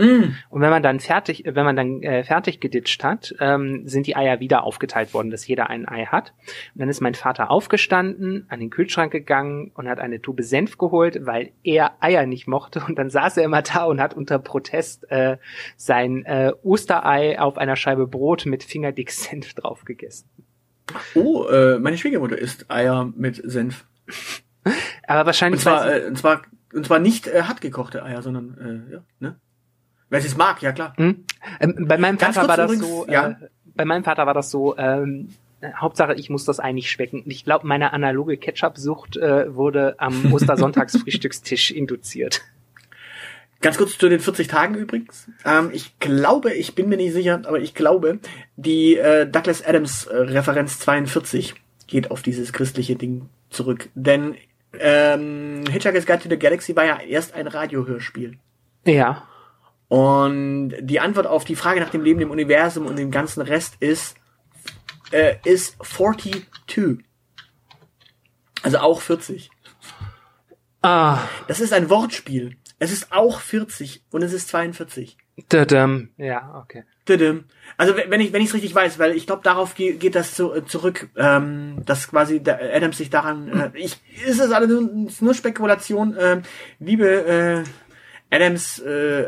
[0.00, 0.34] Mm.
[0.48, 4.16] Und wenn man dann fertig, wenn man dann äh, fertig geditscht hat, ähm, sind die
[4.16, 6.32] Eier wieder aufgeteilt worden, dass jeder ein Ei hat.
[6.74, 10.78] Und dann ist mein Vater aufgestanden, an den Kühlschrank gegangen und hat eine Tube Senf
[10.78, 12.82] geholt, weil er Eier nicht mochte.
[12.86, 15.36] Und dann saß er immer da und hat unter Protest äh,
[15.76, 20.28] sein äh, Osterei auf einer Scheibe Brot mit fingerdick Senf drauf gegessen.
[21.14, 23.84] Oh, äh, meine Schwiegermutter isst Eier mit Senf.
[25.06, 26.42] Aber Und wahrscheinlich zwar, weil sie- äh, und zwar,
[26.74, 29.36] und zwar nicht äh, hart gekochte Eier, sondern äh, ja, ne?
[30.10, 30.92] Weil sie es mag, ja klar.
[30.96, 31.24] Hm?
[31.60, 33.28] Ähm, bei meinem Ganz Vater war das kurz so, übrigens, ja.
[33.30, 35.28] äh, bei meinem Vater war das so, ähm,
[35.60, 37.22] äh, Hauptsache ich muss das Ei nicht schmecken.
[37.26, 42.42] Ich glaube, meine analoge Ketchup-Sucht äh, wurde am Ostersonntagsfrühstückstisch induziert.
[43.62, 45.28] Ganz kurz zu den 40 Tagen übrigens.
[45.44, 48.18] Ähm, ich glaube, ich bin mir nicht sicher, aber ich glaube,
[48.56, 51.54] die äh, Douglas Adams äh, Referenz 42
[51.86, 53.90] geht auf dieses christliche Ding zurück.
[53.94, 54.34] Denn
[54.78, 58.38] ähm, Hitchhiker's Guide to the Galaxy war ja erst ein Radiohörspiel.
[58.86, 59.26] Ja.
[59.90, 63.74] Und die Antwort auf die Frage nach dem Leben, dem Universum und dem ganzen Rest
[63.80, 64.14] ist,
[65.10, 66.46] äh, ist 42.
[68.62, 69.50] Also auch 40.
[70.82, 71.18] Ah,
[71.48, 72.56] Das ist ein Wortspiel.
[72.78, 75.18] Es ist auch 40 und es ist 42.
[75.48, 76.10] dadam.
[76.18, 76.84] Ja, okay.
[77.04, 77.44] Tudum.
[77.76, 80.34] Also wenn ich wenn ich es richtig weiß, weil ich glaube darauf ge geht das
[80.34, 83.48] zu, zurück, ähm, dass quasi Adams sich daran.
[83.48, 86.16] Äh, ich ist es alles nur Spekulation.
[86.18, 86.42] ähm,
[86.78, 87.64] liebe äh,
[88.30, 89.26] Adams äh,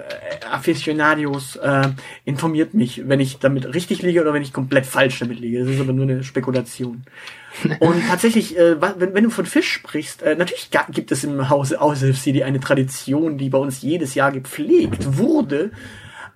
[0.48, 1.88] Aficionados, äh,
[2.24, 5.60] informiert mich, wenn ich damit richtig liege oder wenn ich komplett falsch damit liege.
[5.60, 7.02] Das ist aber nur eine Spekulation.
[7.80, 11.80] Und tatsächlich, äh, wenn, wenn du von Fisch sprichst, äh, natürlich gibt es im Hause
[11.80, 15.72] Aushilfs-CD eine Tradition, die bei uns jedes Jahr gepflegt wurde.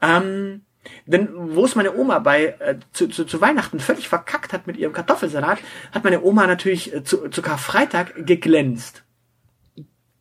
[0.02, 0.62] Ähm,
[1.06, 4.76] denn wo es meine Oma bei äh, zu, zu, zu Weihnachten völlig verkackt hat mit
[4.76, 5.58] ihrem Kartoffelsalat,
[5.92, 9.04] hat meine Oma natürlich äh, zu, zu Karfreitag geglänzt.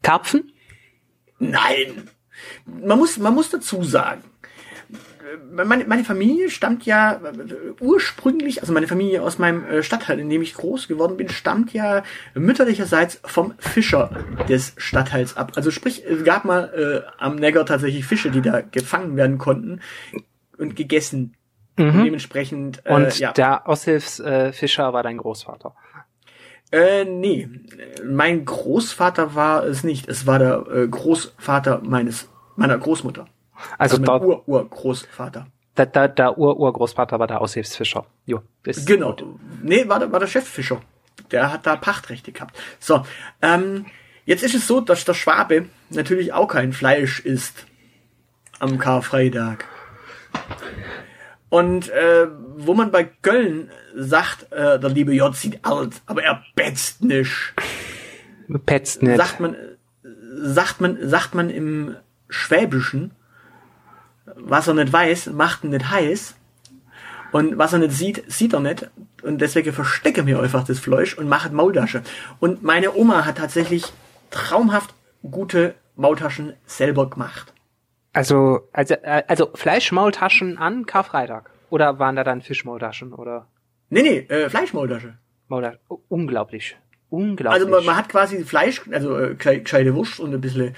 [0.01, 0.51] Karpfen?
[1.39, 2.09] Nein.
[2.65, 4.23] Man muss, man muss dazu sagen,
[5.51, 7.19] meine, meine Familie stammt ja
[7.79, 11.73] ursprünglich, also meine Familie aus meinem äh, Stadtteil, in dem ich groß geworden bin, stammt
[11.73, 14.11] ja mütterlicherseits vom Fischer
[14.47, 15.53] des Stadtteils ab.
[15.55, 19.81] Also sprich, es gab mal äh, am Neckar tatsächlich Fische, die da gefangen werden konnten
[20.57, 21.35] und gegessen.
[21.77, 23.33] Und dementsprechend, äh, Und ja.
[23.33, 25.75] der Aushilfsfischer äh, war dein Großvater.
[26.71, 27.49] Äh, nee.
[28.05, 30.07] Mein Großvater war es nicht.
[30.07, 33.27] Es war der äh, Großvater meines, meiner Großmutter.
[33.77, 35.47] Also mein dort, Ur-Ur-Großvater.
[35.75, 38.05] da, da, der Ur-Urgroßvater war der Aushilfsfischer.
[38.25, 39.15] Jo, ist Genau.
[39.15, 39.25] gut.
[39.63, 40.81] Nee, war der, war der Cheffischer.
[41.31, 42.55] Der hat da Pachtrechte gehabt.
[42.79, 43.05] So,
[43.41, 43.85] ähm,
[44.25, 47.65] jetzt ist es so, dass der Schwabe natürlich auch kein Fleisch isst
[48.59, 49.65] am Karfreitag.
[51.49, 52.27] Und äh,
[52.57, 57.53] wo man bei Köln sagt, äh, der liebe J sieht alt, aber er betzt nicht.
[58.65, 59.17] Petzt nicht.
[59.17, 59.55] sagt man,
[60.33, 61.95] sagt man, sagt man im
[62.29, 63.11] Schwäbischen,
[64.35, 66.35] was er nicht weiß, macht ihn nicht heiß.
[67.31, 68.89] Und was er nicht sieht, sieht er nicht.
[69.21, 72.01] Und deswegen verstecke mir einfach das Fleisch und mache Maultasche.
[72.39, 73.91] Und meine Oma hat tatsächlich
[74.31, 74.93] traumhaft
[75.29, 77.53] gute Maultaschen selber gemacht.
[78.13, 81.49] Also, also, also Fleischmaultaschen an Karfreitag.
[81.69, 83.47] Oder waren da dann Fischmaultaschen oder
[83.89, 85.17] Nee, nee, äh, Fleischmaultasche.
[85.47, 85.79] Maultaschen?
[85.89, 86.77] Oh, unglaublich.
[87.09, 87.61] Unglaublich.
[87.61, 90.75] Also man, man hat quasi Fleisch, also äh, gescheite Wurst und ein bisschen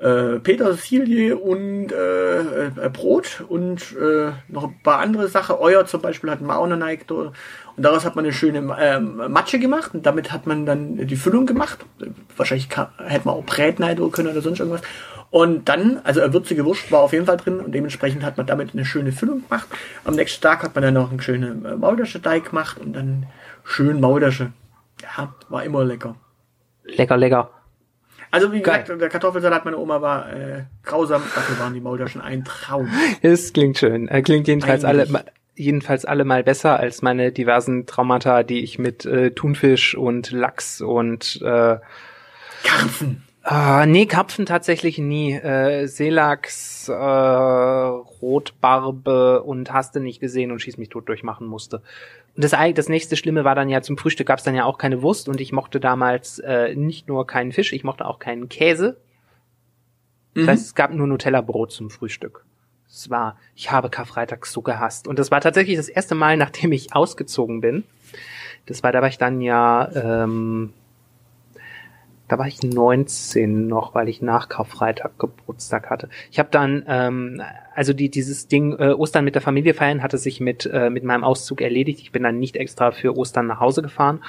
[0.00, 5.56] äh, Petersilie und äh, äh, Brot und äh, noch ein paar andere Sachen.
[5.56, 7.12] Euer zum Beispiel noch neigt.
[7.12, 7.34] Und
[7.76, 11.44] daraus hat man eine schöne ähm, Matsche gemacht und damit hat man dann die Füllung
[11.44, 11.80] gemacht.
[12.36, 14.82] Wahrscheinlich kann, hätte man auch Brätneid können oder sonst irgendwas.
[15.30, 18.46] Und dann, also eine würzige Wurst war auf jeden Fall drin und dementsprechend hat man
[18.46, 19.68] damit eine schöne Füllung gemacht.
[20.04, 23.26] Am nächsten Tag hat man dann noch einen schönen äh, Maultasche-Teig gemacht und dann
[23.64, 24.52] schön Maultasche.
[25.02, 26.16] Ja, war immer lecker.
[26.84, 27.59] lecker, lecker.
[28.30, 28.82] Also wie Geil.
[28.82, 32.88] gesagt, der Kartoffelsalat meiner Oma war äh, grausam, dafür waren die Maultaschen ein Traum.
[33.22, 34.08] Es klingt schön.
[34.08, 35.22] Äh, klingt jedenfalls alle, Eigentlich.
[35.56, 40.80] jedenfalls alle mal besser als meine diversen Traumata, die ich mit äh, Thunfisch und Lachs
[40.80, 41.78] und äh,
[42.62, 43.22] Karpfen.
[43.52, 45.32] Ah, nee, Karpfen tatsächlich nie.
[45.32, 51.82] Äh, Seelachs, äh, Rotbarbe und hast du nicht gesehen und schieß mich tot durchmachen musste.
[52.36, 55.02] Und das, das nächste Schlimme war dann ja, zum Frühstück gab's dann ja auch keine
[55.02, 58.98] Wurst und ich mochte damals äh, nicht nur keinen Fisch, ich mochte auch keinen Käse.
[60.34, 62.44] Das heißt, es gab nur Nutella-Brot zum Frühstück.
[62.88, 65.08] Es war, ich habe Karfreitag so gehasst.
[65.08, 67.82] Und das war tatsächlich das erste Mal, nachdem ich ausgezogen bin.
[68.66, 70.72] Das war, da war ich dann ja ähm,
[72.30, 76.08] Da war ich 19 noch, weil ich nach Karfreitag Geburtstag hatte.
[76.30, 77.42] Ich habe dann, ähm,
[77.74, 81.02] also die, dieses Ding äh, Ostern mit der Familie feiern hatte sich mit, äh, mit
[81.02, 81.98] meinem Auszug erledigt.
[81.98, 84.22] Ich bin dann nicht extra für Ostern nach Hause gefahren.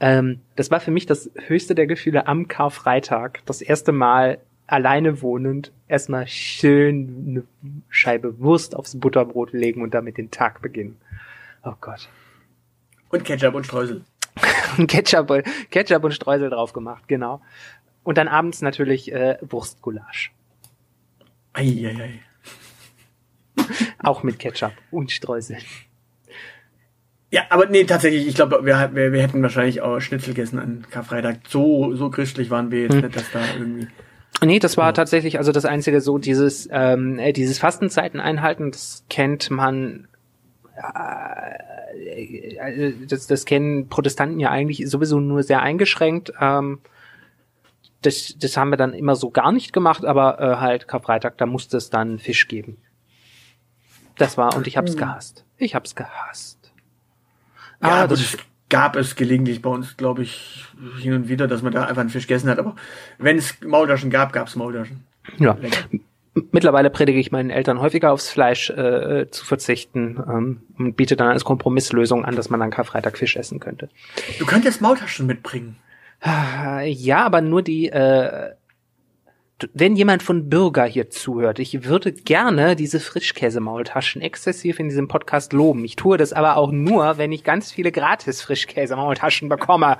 [0.00, 3.40] Ähm, das war für mich das höchste der Gefühle am Karfreitag.
[3.44, 7.42] Das erste Mal alleine wohnend erstmal schön eine
[7.90, 10.96] Scheibe Wurst aufs Butterbrot legen und damit den Tag beginnen.
[11.64, 12.08] Oh Gott.
[13.10, 14.06] Und Ketchup und Streusel.
[14.88, 17.40] Ketchup, Ketchup und Streusel drauf gemacht, genau.
[18.04, 20.32] Und dann abends natürlich äh, Wurstgulasch.
[21.52, 22.20] Eieiei.
[24.02, 25.58] Auch mit Ketchup und Streusel.
[27.30, 30.84] Ja, aber nee, tatsächlich, ich glaube, wir, wir, wir hätten wahrscheinlich auch Schnitzel gegessen an
[30.90, 31.38] Karfreitag.
[31.48, 33.00] So, so christlich waren wir jetzt Hm.
[33.02, 33.88] nicht, dass da irgendwie.
[34.42, 39.04] Nee, das war tatsächlich also das einzige so dieses ähm, äh, dieses Fastenzeiten einhalten, das
[39.08, 40.08] kennt man
[40.76, 41.71] äh, äh,
[43.08, 46.32] das, das kennen Protestanten ja eigentlich sowieso nur sehr eingeschränkt.
[46.40, 46.80] Ähm,
[48.02, 51.46] das, das haben wir dann immer so gar nicht gemacht, aber äh, halt Karfreitag, da
[51.46, 52.78] musste es dann Fisch geben.
[54.16, 55.44] Das war und ich hab's gehasst.
[55.56, 56.72] Ich hab's gehasst.
[57.80, 58.36] Ja, Ah, das-
[58.68, 60.64] gab es gelegentlich bei uns, glaube ich,
[60.98, 62.58] hin und wieder, dass man da einfach einen Fisch gegessen hat.
[62.58, 62.74] Aber
[63.18, 65.04] wenn es Maultaschen gab, gab es Maultaschen.
[65.38, 65.52] Ja.
[65.60, 65.76] Lecker.
[66.34, 71.28] Mittlerweile predige ich meinen Eltern häufiger aufs Fleisch äh, zu verzichten ähm, und biete dann
[71.28, 73.90] als Kompromisslösung an, dass man an Karfreitag Fisch essen könnte.
[74.38, 75.76] Du könntest Maultaschen mitbringen.
[76.20, 78.52] Ah, Ja, aber nur die, äh,
[79.74, 85.52] wenn jemand von Bürger hier zuhört, ich würde gerne diese Frischkäsemaultaschen exzessiv in diesem Podcast
[85.52, 85.84] loben.
[85.84, 89.98] Ich tue das aber auch nur, wenn ich ganz viele gratis Frischkäsemaultaschen bekomme.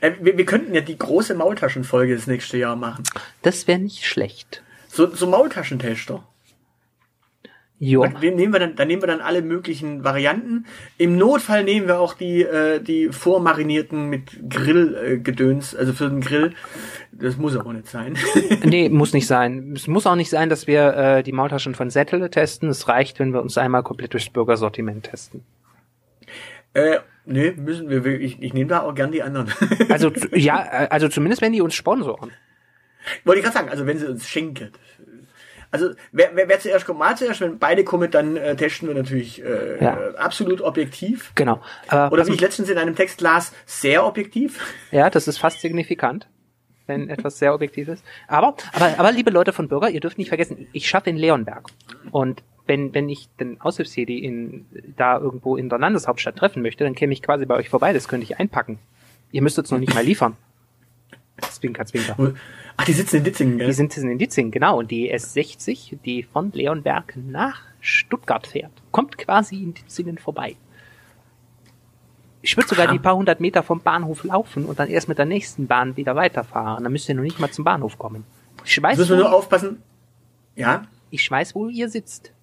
[0.00, 3.04] Äh, wir, wir könnten ja die große Maultaschenfolge das nächste Jahr machen.
[3.42, 4.62] Das wäre nicht schlecht.
[4.94, 6.22] So, so Maultaschentester.
[7.80, 8.04] Jo.
[8.04, 10.66] Dann nehmen wir dann, dann nehmen wir dann alle möglichen Varianten.
[10.98, 16.20] Im Notfall nehmen wir auch die, äh, die vormarinierten mit Grillgedöns, äh, also für den
[16.20, 16.52] Grill.
[17.10, 18.16] Das muss aber nicht sein.
[18.64, 19.72] Nee, muss nicht sein.
[19.74, 22.68] Es muss auch nicht sein, dass wir äh, die Maultaschen von Sättele testen.
[22.68, 25.42] Es reicht, wenn wir uns einmal komplett durchs Bürgersortiment testen.
[26.72, 29.52] äh, nee, müssen wir, ich, ich nehme da auch gern die anderen.
[29.88, 32.30] Also ja, äh, also zumindest wenn die uns sponsoren.
[33.24, 34.72] Wollte ich gerade sagen, also wenn sie uns schenken.
[35.70, 38.94] Also wer, wer, wer zuerst kommt, mal zuerst, wenn beide kommen, dann äh, testen wir
[38.94, 39.98] natürlich äh, Ja.
[40.18, 41.32] absolut objektiv.
[41.34, 41.60] Genau.
[41.88, 44.60] Aber Oder wie ich letztens in einem Text las, sehr objektiv.
[44.92, 46.28] Ja, das ist fast signifikant,
[46.86, 48.04] wenn etwas sehr objektiv ist.
[48.28, 51.66] Aber, aber, aber liebe Leute von Bürger, ihr dürft nicht vergessen, ich schaffe in Leonberg.
[52.12, 56.94] Und wenn, wenn ich den Aushilfsjedi in, da irgendwo in der Landeshauptstadt treffen möchte, dann
[56.94, 58.78] käme ich quasi bei euch vorbei, das könnte ich einpacken.
[59.32, 60.36] Ihr müsstet es noch nicht mal liefern.
[61.40, 62.34] Zwinker, zwinker.
[62.76, 63.66] Ach, die sitzen in Ditzingen, gell?
[63.66, 64.78] Die sind in Ditzing, genau.
[64.78, 70.56] Und die S60, die von Leonberg nach Stuttgart fährt, kommt quasi in Ditzingen vorbei.
[72.42, 75.24] Ich würde sogar die paar hundert Meter vom Bahnhof laufen und dann erst mit der
[75.24, 76.84] nächsten Bahn wieder weiterfahren.
[76.84, 78.24] Dann müsst ihr noch nicht mal zum Bahnhof kommen.
[78.66, 79.82] Ich weiß, müssen wir nur aufpassen.
[80.54, 82.33] Ja, ich weiß, wo ihr sitzt.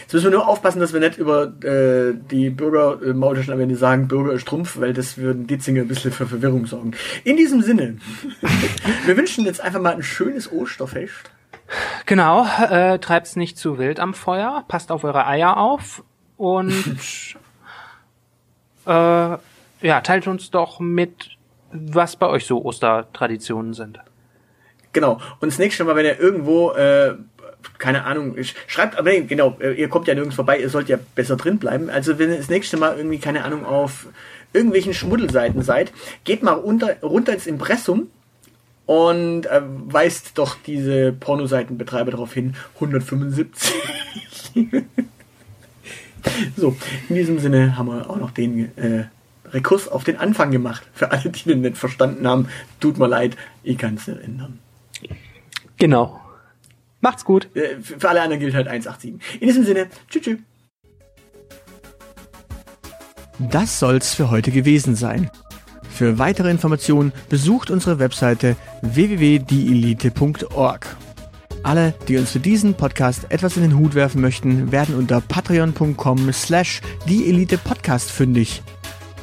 [0.00, 3.60] Jetzt müssen wir nur aufpassen, dass wir nicht über äh, die Bürger äh, Maultaschen am
[3.60, 6.92] Ende sagen, Bürger ist Strumpf, weil das würden Ditzinger ein bisschen für Verwirrung sorgen.
[7.24, 7.98] In diesem Sinne,
[9.06, 11.30] wir wünschen jetzt einfach mal ein schönes Osterfest.
[12.06, 16.04] Genau, äh, treibt's nicht zu wild am Feuer, passt auf eure Eier auf
[16.36, 16.72] und
[18.86, 21.36] äh, ja, teilt uns doch mit,
[21.72, 24.00] was bei euch so Ostertraditionen sind.
[24.92, 25.20] Genau.
[25.40, 27.16] Und das nächste Mal, wenn ihr irgendwo, äh,
[27.78, 30.98] keine Ahnung, sch- schreibt, aber genau, äh, ihr kommt ja nirgends vorbei, ihr sollt ja
[31.14, 31.90] besser drin bleiben.
[31.90, 34.06] Also wenn ihr das nächste Mal irgendwie, keine Ahnung, auf
[34.52, 35.92] irgendwelchen Schmuddelseiten seid,
[36.24, 38.08] geht mal unter, runter ins Impressum
[38.86, 43.74] und äh, weist doch diese Pornoseitenbetreiber darauf hin, 175.
[46.56, 46.76] so,
[47.08, 49.04] in diesem Sinne haben wir auch noch den äh,
[49.50, 50.82] Rekurs auf den Anfang gemacht.
[50.94, 52.48] Für alle, die den nicht verstanden haben,
[52.80, 54.58] tut mir leid, ich kann es nicht ändern.
[55.78, 56.20] Genau.
[57.00, 57.48] Macht's gut.
[57.54, 59.40] Äh, Für alle anderen gilt halt 187.
[59.40, 60.22] In diesem Sinne, tschüss.
[60.22, 60.38] tschüss.
[63.38, 65.30] Das soll's für heute gewesen sein.
[65.90, 70.96] Für weitere Informationen besucht unsere Webseite www.dielite.org.
[71.62, 76.32] Alle, die uns für diesen Podcast etwas in den Hut werfen möchten, werden unter patreon.com
[76.32, 78.62] slash dieelitepodcast fündig.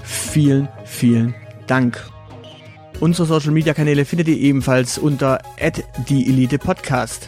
[0.03, 1.35] Vielen, vielen
[1.67, 2.03] Dank.
[2.99, 5.39] Unsere Social Media Kanäle findet ihr ebenfalls unter
[6.07, 7.27] @dieelitepodcast.